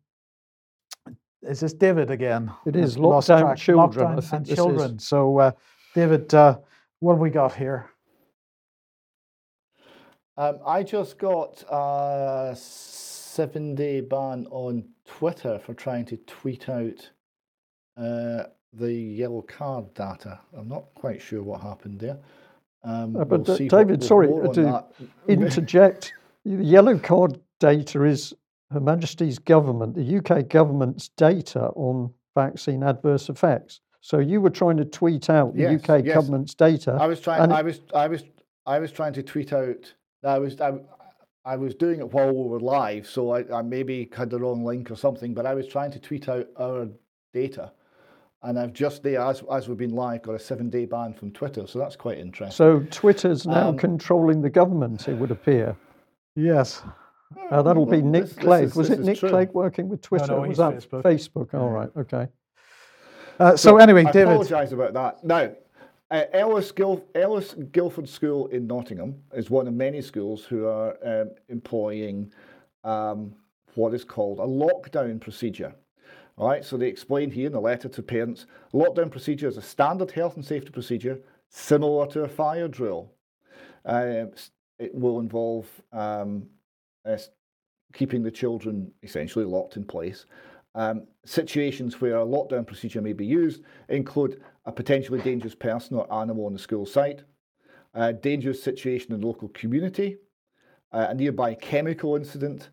[1.42, 2.52] is this David again?
[2.64, 3.58] It is lockdown track.
[3.58, 4.16] children.
[4.16, 4.98] Lockdown and children.
[5.00, 5.50] So uh,
[5.96, 6.58] David, uh,
[7.02, 7.90] what have we got here?
[10.36, 17.10] Um, I just got a seven day ban on Twitter for trying to tweet out
[17.96, 20.38] uh, the yellow card data.
[20.56, 22.18] I'm not quite sure what happened there.
[22.84, 24.84] Um, Uh, but, we'll uh, see what- David, sorry, uh, to
[25.26, 26.14] interject.
[26.44, 28.32] the yellow card data is
[28.70, 33.80] Her Majesty's government, the UK government's data on vaccine adverse effects.
[34.04, 36.14] So you were trying to tweet out the Yes, UK yes.
[36.16, 36.98] government's data.
[37.00, 37.50] I was trying.
[37.52, 37.80] I was.
[37.94, 38.24] I was.
[38.66, 39.94] I was trying to tweet out.
[40.24, 40.60] I was.
[40.60, 40.74] I,
[41.44, 44.64] I was doing it while we were live, so I, I maybe had the wrong
[44.64, 45.34] link or something.
[45.34, 46.88] But I was trying to tweet out our
[47.32, 47.70] data,
[48.42, 51.30] and I've just there as as we've been live got a seven day ban from
[51.30, 51.66] Twitter.
[51.68, 52.54] So that's quite interesting.
[52.56, 55.76] So Twitter's now Um, controlling the government, it would appear.
[56.34, 56.82] Yes.
[57.50, 58.64] Uh, that'll be Nick this- this Clegg.
[58.64, 59.28] is- Was it Nick true.
[59.30, 60.26] Clegg working with Twitter?
[60.32, 61.02] no, was that Facebook.
[61.02, 61.54] Facebook?
[61.54, 62.26] All right, okay.
[63.38, 64.32] Uh, so anyway, I David.
[64.32, 65.24] apologise about that.
[65.24, 65.52] Now,
[66.10, 70.96] uh, Ellis, Gil- Ellis Guilford School in Nottingham is one of many schools who are
[71.04, 72.32] um, employing
[72.84, 73.34] um,
[73.74, 75.74] what is called a lockdown procedure.
[76.36, 79.62] All right, so they explain here in the letter to parents lockdown procedure is a
[79.62, 81.18] standard health and safety procedure
[81.48, 83.12] similar to a fire drill.
[83.84, 84.24] Uh,
[84.78, 86.46] it will involve um,
[87.04, 87.16] uh,
[87.92, 90.26] keeping the children essentially locked in place.
[90.74, 96.12] Um, situations where a lockdown procedure may be used include a potentially dangerous person or
[96.12, 97.22] animal on the school site,
[97.94, 100.16] a dangerous situation in the local community,
[100.92, 102.70] a nearby chemical incident,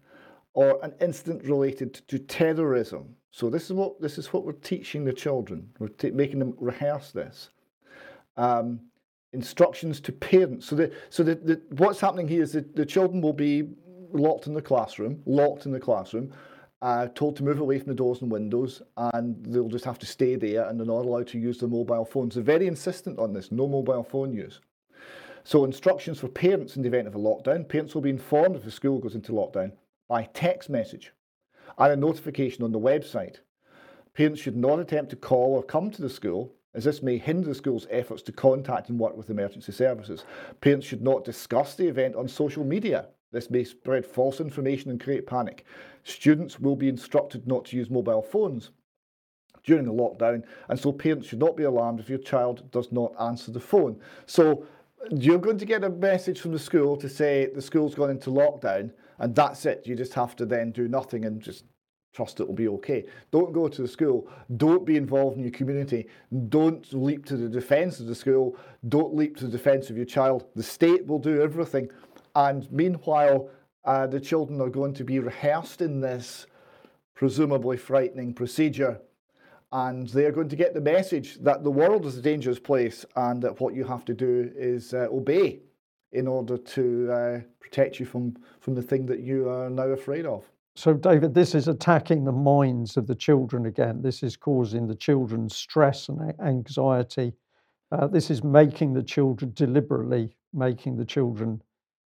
[0.53, 3.15] or an incident related to terrorism.
[3.31, 5.69] So this is what this is what we're teaching the children.
[5.77, 7.49] We're ta- making them rehearse this.
[8.37, 8.79] Um,
[9.33, 10.65] instructions to parents.
[10.65, 13.69] So the so the, the what's happening here is that the children will be
[14.11, 16.33] locked in the classroom, locked in the classroom,
[16.81, 20.05] uh, told to move away from the doors and windows, and they'll just have to
[20.05, 22.35] stay there, and they're not allowed to use their mobile phones.
[22.35, 24.59] They're very insistent on this: no mobile phone use.
[25.43, 27.67] So instructions for parents in the event of a lockdown.
[27.67, 29.71] Parents will be informed if the school goes into lockdown
[30.07, 31.11] by text message
[31.77, 33.37] and a notification on the website.
[34.13, 37.47] Parents should not attempt to call or come to the school, as this may hinder
[37.47, 40.25] the school's efforts to contact and work with emergency services.
[40.61, 43.07] Parents should not discuss the event on social media.
[43.31, 45.65] This may spread false information and create panic.
[46.09, 48.71] Students will be instructed not to use mobile phones
[49.63, 53.13] during the lockdown, and so parents should not be alarmed if your child does not
[53.21, 53.99] answer the phone.
[54.25, 54.65] So
[55.11, 58.31] you're going to get a message from the school to say the school's gone into
[58.31, 59.83] lockdown, and that's it.
[59.85, 61.65] You just have to then do nothing and just
[62.13, 63.05] trust it will be okay.
[63.31, 64.27] Don't go to the school.
[64.57, 66.07] Don't be involved in your community.
[66.47, 68.57] Don't leap to the defence of the school.
[68.87, 70.45] Don't leap to the defence of your child.
[70.55, 71.89] The state will do everything.
[72.35, 73.49] And meanwhile,
[73.85, 76.45] uh, the children are going to be rehearsed in this
[77.15, 78.99] presumably frightening procedure.
[79.71, 83.41] And they're going to get the message that the world is a dangerous place and
[83.43, 85.59] that what you have to do is uh, obey
[86.11, 90.25] in order to uh, protect you from, from the thing that you are now afraid
[90.25, 90.43] of.
[90.75, 94.01] So, David, this is attacking the minds of the children again.
[94.01, 97.33] This is causing the children stress and anxiety.
[97.91, 101.61] Uh, this is making the children deliberately making the children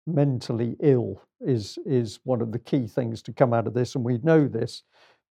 [0.06, 1.22] mentally ill.
[1.42, 4.48] Is is one of the key things to come out of this, and we know
[4.48, 4.84] this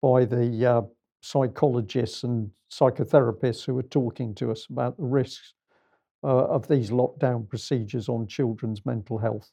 [0.03, 0.83] by the uh,
[1.23, 5.55] psychologists and psychotherapists who are talking to us about the risks
[6.25, 9.51] uh, of these lockdown procedures on children's mental health.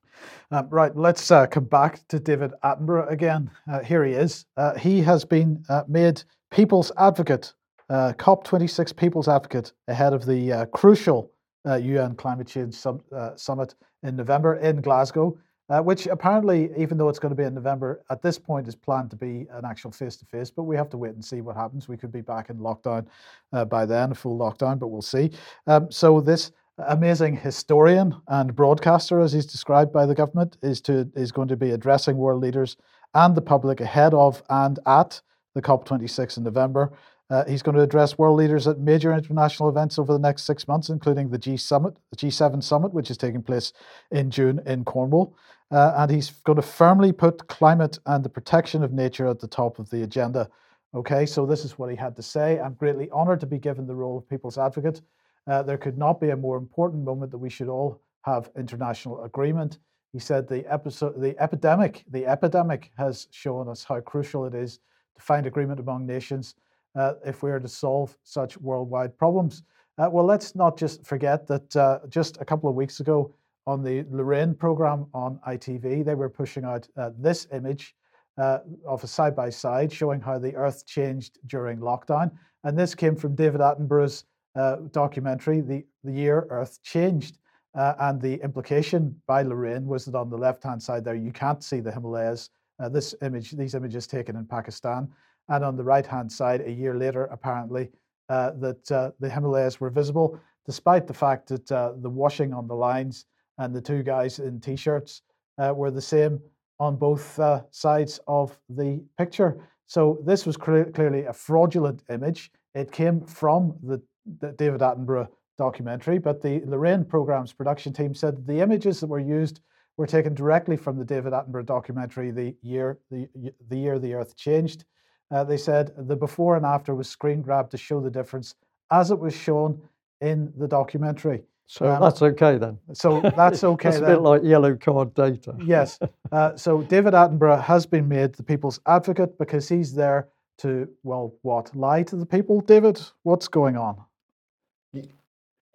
[0.52, 3.50] Um, right, let's uh, come back to David Attenborough again.
[3.72, 4.46] Uh, here he is.
[4.56, 6.22] Uh, he has been made
[6.52, 7.54] People's Advocate,
[7.90, 11.32] uh, COP26 People's Advocate, ahead of the crucial
[11.66, 13.02] UN Climate Change sum,
[13.36, 15.38] Summit in November in Glasgow,
[15.70, 18.76] uh, which apparently, even though it's going to be in November, at this point is
[18.76, 20.50] planned to be an actual face to face.
[20.50, 21.88] But we have to wait and see what happens.
[21.88, 23.06] We could be back in lockdown
[23.54, 25.32] uh, by then, full lockdown, but we'll see.
[25.68, 26.52] Um, so, this
[26.88, 31.58] amazing historian and broadcaster, as he's described by the government, is to is going to
[31.58, 32.78] be addressing world leaders
[33.14, 35.22] and the public ahead of and at
[35.56, 36.92] the COP26 in November.
[37.30, 40.68] Uh, he's going to address world leaders at major international events over the next six
[40.68, 43.72] months, including the G summit, the G7 summit, which is taking place
[44.12, 45.36] in June in Cornwall.
[45.72, 49.48] Uh, and he's going to firmly put climate and the protection of nature at the
[49.48, 50.50] top of the agenda.
[50.96, 52.60] Okay, so this is what he had to say.
[52.60, 55.02] I'm greatly honored to be given the role of People's Advocate.
[55.46, 59.24] Uh, there could not be a more important moment that we should all have international
[59.24, 59.78] agreement.
[60.12, 64.80] He said the episode, the epidemic, the epidemic has shown us how crucial it is
[65.16, 66.56] to find agreement among nations
[66.96, 69.64] uh, if we are to solve such worldwide problems.
[69.98, 73.34] Uh, well, let's not just forget that uh, just a couple of weeks ago
[73.68, 77.96] on the Lorraine program on ITV, they were pushing out uh, this image
[78.38, 82.32] uh, of a side by side showing how the Earth changed during lockdown.
[82.64, 84.24] And this came from David Attenborough's
[84.56, 87.38] uh, documentary, the, the Year Earth Changed.
[87.76, 91.32] Uh, and the implication by Lorraine was that on the left hand side there, you
[91.32, 92.50] can't see the Himalayas.
[92.90, 95.10] this image, these images taken in Pakistan.
[95.50, 97.90] And on the right hand side, a year later, apparently,
[98.30, 102.68] uh, that uh, the Himalayas were visible, despite the fact that uh, the washing on
[102.68, 103.26] the lines
[103.58, 105.24] and the two guys in t shirts
[105.58, 106.40] uh, were the same
[106.80, 109.68] on both uh, sides of the picture.
[109.88, 112.52] So this was clearly a fraudulent image.
[112.76, 114.02] It came from the,
[114.40, 115.28] the David Attenborough
[115.58, 119.62] documentary, but the Lorraine program's production team said the images that were used
[119.98, 123.28] were taken directly from the David Attenborough documentary, The Year the,
[123.68, 124.86] the Year the Earth Changed.
[125.32, 128.56] Uh, they said the before and after was screen grabbed to show the difference
[128.92, 129.80] as it was shown
[130.22, 131.44] in the documentary.
[131.68, 132.80] So um, that's okay then.
[132.94, 133.90] So that's okay.
[133.90, 135.56] It's a bit like yellow card data.
[135.64, 136.00] yes.
[136.32, 140.28] Uh, so David Attenborough has been made the people's advocate because he's there
[140.60, 141.76] to, well, what?
[141.76, 142.62] Lie to the people?
[142.62, 143.98] David, what's going on?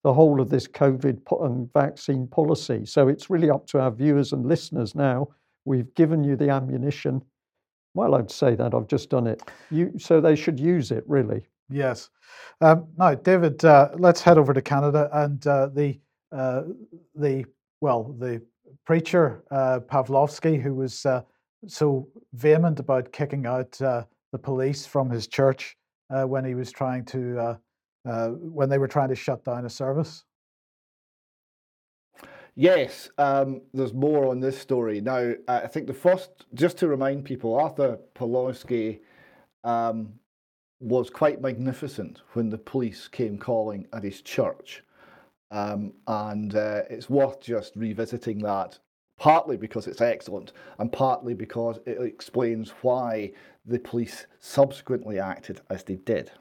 [0.06, 2.86] the whole of this COVID and vaccine policy.
[2.86, 5.30] So it's really up to our viewers and listeners now.
[5.66, 7.24] We've given you the ammunition.
[7.96, 9.42] Well, I'd say that I've just done it.
[9.72, 11.48] You, so they should use it, really.
[11.72, 12.12] Yes.
[12.62, 16.00] Um, now, David, uh, let's head over to Canada and uh, the
[16.32, 16.62] uh,
[17.16, 17.44] the
[17.82, 18.44] well, the
[18.86, 21.24] preacher uh, Pawlowski, who was uh,
[21.66, 25.76] so vehement about kicking out uh, the police from his church
[26.10, 27.58] when he was trying to
[28.06, 30.24] uh, when they were trying to shut down a service?
[32.58, 35.02] Yes, um, there's more on this story.
[35.02, 39.00] Now, I think the first, just to remind people, Arthur Pawlowski
[39.66, 40.14] um,
[40.80, 44.84] was quite magnificent when the police came calling at his church.
[45.52, 48.80] Um, and uh, it's worth just revisiting that,
[49.18, 53.34] partly because it's excellent, and partly because it explains why
[53.66, 56.32] the police subsequently acted as they did.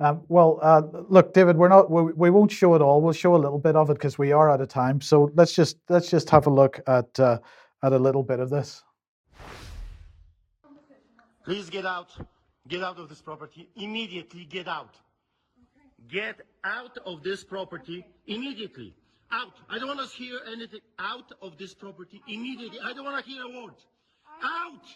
[0.00, 3.00] Um, well, uh, look, David, we're not we, we won't show it all.
[3.02, 5.00] We'll show a little bit of it because we are out of time.
[5.00, 7.38] So let's just let's just have a look at uh,
[7.82, 8.84] at a little bit of this.
[11.44, 12.10] Please get out.
[12.68, 14.44] Get out of this property immediately.
[14.44, 14.94] Get out.
[16.08, 18.94] Get out of this property immediately.
[19.32, 19.54] Out.
[19.68, 20.80] I don't want to hear anything.
[20.98, 22.78] Out of this property immediately.
[22.84, 23.74] I don't want to hear a word.
[24.44, 24.86] Out.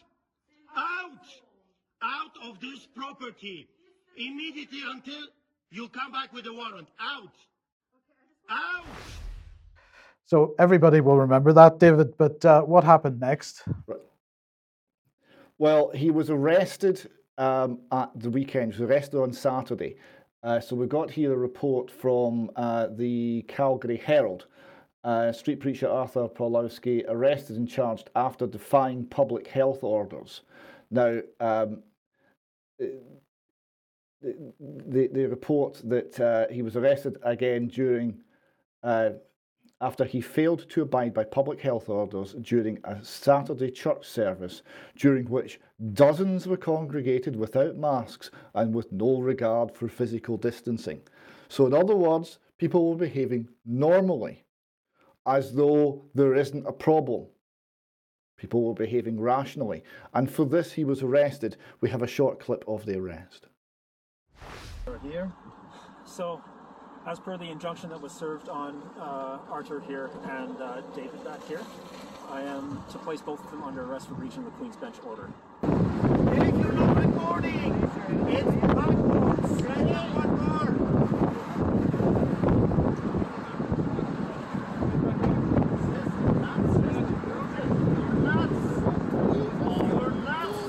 [0.77, 1.27] Out.
[2.03, 3.69] Out of this property
[4.17, 5.27] immediately until
[5.71, 6.89] you come back with a warrant.
[7.01, 7.33] Out.
[8.51, 8.85] Out.
[10.27, 12.17] So everybody will remember that, David.
[12.17, 13.65] But uh, what happened next?
[15.59, 17.09] Well, he was arrested
[17.39, 18.75] um, at the weekend.
[18.75, 19.97] He was arrested on Saturday.
[20.43, 24.47] Uh, so we got here a report from uh, the Calgary Herald.
[25.05, 30.43] Uh, street preacher Arthur Pawlowski arrested and charged after defying public health orders.
[30.91, 31.83] Now, um,
[34.23, 38.21] the, the report that uh, he was arrested again during
[38.83, 39.11] uh,
[39.81, 44.63] after he failed to abide by public health orders during a Saturday church service,
[44.97, 45.61] during which
[45.93, 51.03] dozens were congregated without masks and with no regard for physical distancing.
[51.49, 54.45] So, in other words, people were behaving normally,
[55.27, 57.27] as though there isn't a problem.
[58.37, 59.83] People were behaving rationally.
[60.15, 61.57] And for this, he was arrested.
[61.81, 63.49] We have a short clip of the arrest
[65.03, 65.31] here.
[66.05, 66.41] So,
[67.07, 71.45] as per the injunction that was served on uh, Arthur here and uh, David back
[71.47, 71.61] here,
[72.31, 75.29] I am to place both of them under arrest for breaching the Queen's Bench order.
[77.17, 77.91] morning.
[78.29, 79.63] It's backwards.
[79.63, 79.93] Ready?
[79.93, 80.93] One more.
[87.63, 88.63] You're nuts.
[89.99, 90.61] You're nuts.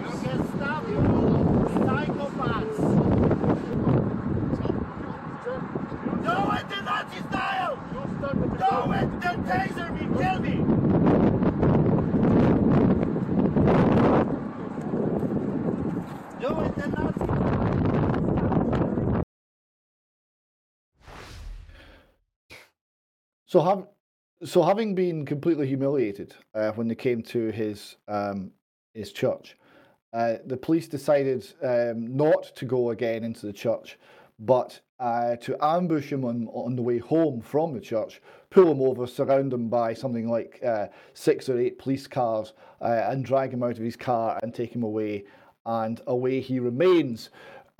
[0.00, 1.00] You can stop you.
[1.80, 2.78] Psychopaths.
[6.22, 7.74] Do it the Nazi style.
[8.20, 8.28] Do
[8.92, 9.08] it.
[9.20, 10.04] Then taser me.
[10.18, 10.56] Kill me.
[16.40, 17.26] Do it the Nazi
[23.50, 23.88] So, have,
[24.44, 28.52] so having been completely humiliated uh, when they came to his um,
[28.94, 29.56] his church,
[30.12, 33.98] uh, the police decided um, not to go again into the church,
[34.38, 38.80] but uh, to ambush him on, on the way home from the church, pull him
[38.80, 43.52] over, surround him by something like uh, six or eight police cars, uh, and drag
[43.52, 45.24] him out of his car and take him away.
[45.66, 47.30] And away he remains.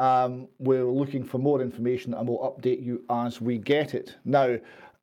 [0.01, 4.17] Um, we're looking for more information and we'll update you as we get it.
[4.25, 4.57] Now,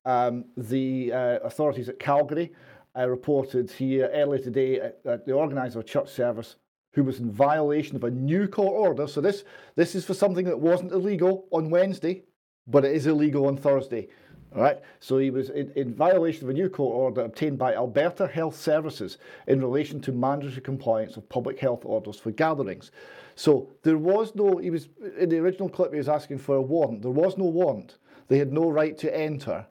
[0.08, 2.50] um, the uh, authorities at Calgary
[2.96, 6.56] uh, reported here earlier today that the organiser of a church service
[6.92, 9.06] who was in violation of a new court order.
[9.06, 9.44] So this
[9.76, 12.24] this is for something that wasn't illegal on Wednesday,
[12.66, 14.08] but it is illegal on Thursday.
[14.56, 14.78] All right.
[14.98, 18.56] So he was in, in violation of a new court order obtained by Alberta Health
[18.56, 22.92] Services in relation to mandatory compliance of public health orders for gatherings.
[23.34, 24.56] So there was no.
[24.56, 25.92] He was in the original clip.
[25.92, 27.02] He was asking for a warrant.
[27.02, 27.98] There was no warrant.
[28.28, 29.66] They had no right to enter,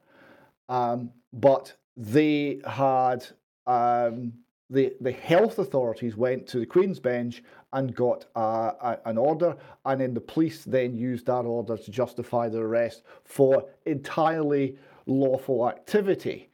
[0.70, 3.26] um, but they had.
[3.66, 4.34] Um,
[4.70, 7.42] the, the health authorities went to the Queen's Bench
[7.72, 12.50] and got a, an order, and then the police then used that order to justify
[12.50, 16.50] the arrest for entirely lawful activity.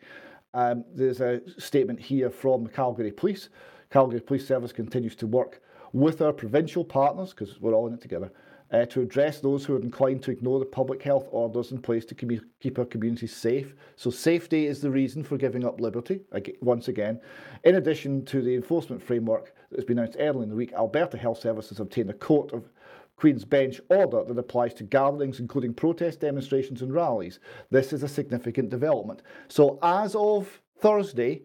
[0.54, 3.50] Um, there's a statement here from Calgary Police.
[3.90, 5.62] Calgary Police Service continues to work
[5.92, 8.32] with our provincial partners, because we're all in it together,
[8.74, 12.04] uh, to address those who are inclined to ignore the public health orders in place
[12.06, 13.76] to commu- keep our communities safe.
[13.96, 16.22] So, safety is the reason for giving up liberty,
[16.60, 17.22] once again.
[17.64, 21.18] In addition to the enforcement framework that has been announced earlier in the week, Alberta
[21.18, 22.68] Health Services obtained a Court of
[23.16, 27.40] Queen's Bench order that applies to gatherings, including protest demonstrations and rallies.
[27.70, 29.22] This is a significant development.
[29.50, 31.44] So, as of Thursday,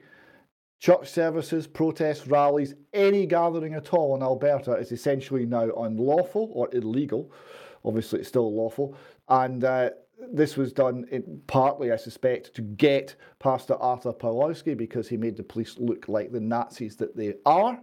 [0.78, 6.68] Church services, protests, rallies, any gathering at all in Alberta is essentially now unlawful or
[6.72, 7.32] illegal.
[7.84, 8.96] Obviously, it's still lawful.
[9.28, 9.90] And uh,
[10.32, 15.36] this was done in, partly, I suspect, to get Pastor Arthur Pawlowski because he made
[15.36, 17.80] the police look like the Nazis that they are.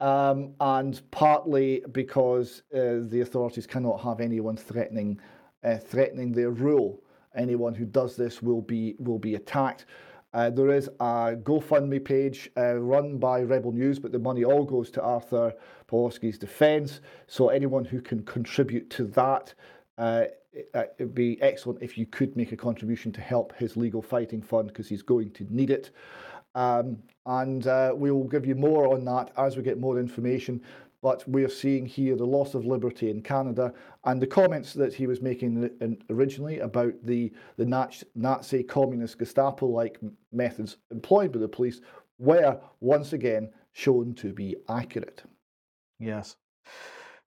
[0.00, 5.20] Um, and partly because uh, the authorities cannot have anyone threatening
[5.64, 7.02] uh, threatening their rule.
[7.36, 9.86] Anyone who does this will be will be attacked.
[10.34, 14.64] Uh, there is a GoFundMe page uh, run by Rebel News, but the money all
[14.64, 15.52] goes to Arthur
[15.88, 17.00] Pawlowski's defence.
[17.26, 19.52] So anyone who can contribute to that,
[19.98, 24.00] uh, it, would be excellent if you could make a contribution to help his legal
[24.00, 25.90] fighting fund because he's going to need it.
[26.54, 30.62] Um, and uh, we will give you more on that as we get more information.
[31.02, 33.74] But we're seeing here the loss of liberty in Canada
[34.04, 35.68] and the comments that he was making
[36.08, 39.98] originally about the, the Nazi communist Gestapo like
[40.32, 41.80] methods employed by the police
[42.18, 45.24] were once again shown to be accurate.
[45.98, 46.36] Yes.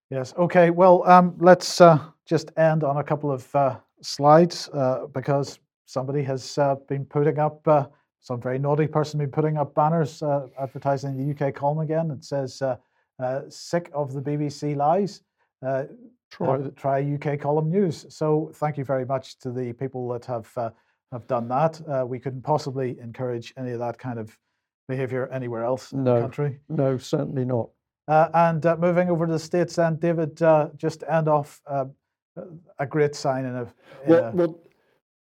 [0.09, 0.33] Yes.
[0.37, 0.69] Okay.
[0.69, 6.23] Well, um, let's uh, just end on a couple of uh, slides uh, because somebody
[6.23, 7.85] has uh, been putting up uh,
[8.21, 12.09] some very naughty person been putting up banners uh, advertising the UK column again.
[12.09, 12.61] It says,
[13.19, 15.21] uh, uh, "Sick of the BBC lies."
[15.65, 15.85] Uh,
[16.31, 18.05] Try, try UK column news.
[18.09, 20.51] So thank you very much to the people that have
[21.11, 21.79] have done that.
[22.09, 24.37] we couldn't possibly encourage any of that kind of
[24.89, 26.59] behaviour anywhere else in no, the country.
[26.67, 27.69] No, certainly not.
[28.07, 31.61] Uh, and uh, moving over to the states, then David, uh, just to end off
[31.67, 33.61] a great sign in a.
[33.61, 33.67] In
[34.07, 34.31] well, a...
[34.31, 34.59] well,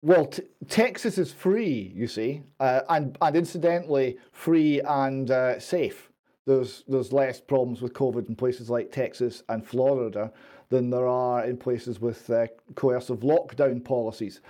[0.02, 5.28] well t- Texas is free, you see, and and incidentally free and
[5.62, 6.10] safe.
[6.46, 10.32] There's there's less problems with COVID in places like Texas and Florida
[10.68, 12.30] than there are in places with
[12.74, 14.40] coercive lockdown policies,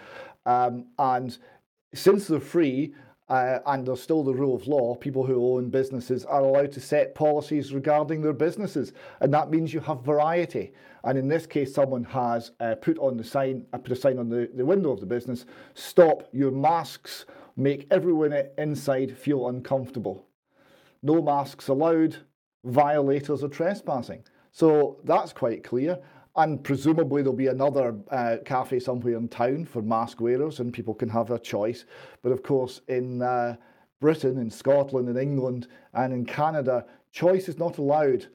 [0.44, 1.36] um, and
[1.94, 2.94] since they're free,
[3.28, 4.94] uh, and there's still the rule of law.
[4.94, 9.72] People who own businesses are allowed to set policies regarding their businesses, and that means
[9.72, 10.72] you have variety.
[11.04, 14.18] And in this case, someone has uh, put on the sign, uh, put a sign
[14.18, 17.24] on the, the window of the business: "Stop your masks.
[17.56, 20.25] Make everyone inside feel uncomfortable.
[21.06, 22.16] No masks allowed.
[22.64, 25.98] Violators are trespassing." So that's quite clear.
[26.34, 30.94] And presumably there'll be another uh, cafe somewhere in town for mask wearers, and people
[30.94, 31.86] can have a choice.
[32.22, 33.56] But of course, in uh,
[34.00, 38.26] Britain, in Scotland, in England, and in Canada, choice is not allowed.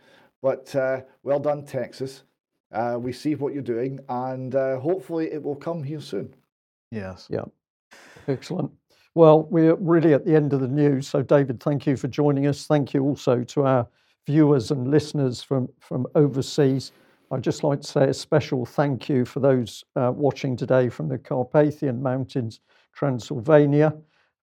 [0.41, 2.23] But uh, well done, Texas.
[2.71, 6.33] Uh, we see what you're doing, and uh, hopefully it will come here soon.
[6.89, 7.27] Yes.
[7.29, 7.45] Yeah.
[8.27, 8.71] Excellent.
[9.13, 11.07] Well, we're really at the end of the news.
[11.07, 12.65] So, David, thank you for joining us.
[12.65, 13.87] Thank you also to our
[14.25, 16.93] viewers and listeners from, from overseas.
[17.29, 21.09] I'd just like to say a special thank you for those uh, watching today from
[21.09, 22.61] the Carpathian Mountains,
[22.93, 23.93] Transylvania.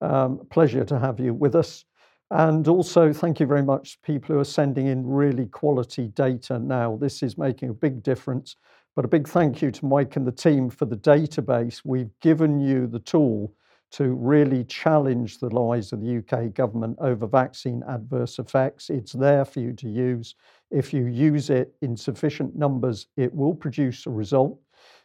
[0.03, 1.87] Um, pleasure to have you with us.
[2.31, 6.59] And also, thank you very much to people who are sending in really quality data
[6.59, 6.97] now.
[7.01, 8.57] This is making a big difference.
[8.95, 11.81] But a big thank you to Mike and the team for the database.
[11.85, 13.55] We've given you the tool
[13.91, 18.91] to really challenge the lies of the UK government over vaccine adverse effects.
[18.91, 20.35] It's there for you to use.
[20.71, 24.59] If you use it in sufficient numbers, it will produce a result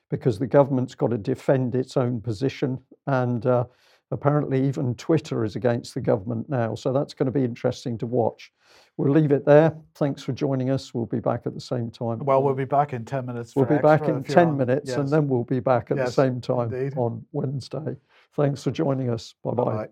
[0.10, 2.78] because the government's got to defend its own position.
[3.08, 3.66] And uh,
[4.12, 6.76] apparently, even Twitter is against the government now.
[6.76, 8.52] So that's going to be interesting to watch.
[8.98, 9.76] We'll leave it there.
[9.96, 10.94] Thanks for joining us.
[10.94, 12.20] We'll be back at the same time.
[12.20, 13.56] Well, we'll be back in 10 minutes.
[13.56, 14.58] We'll be back in 10 on.
[14.58, 16.98] minutes and then we'll be back at the same time indeed.
[16.98, 17.96] on Wednesday.
[18.36, 19.36] Thanks for joining us.
[19.44, 19.64] Bye bye.
[19.64, 19.88] Bye-bye.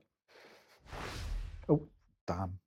[1.69, 1.87] Oh,
[2.27, 2.60] damn.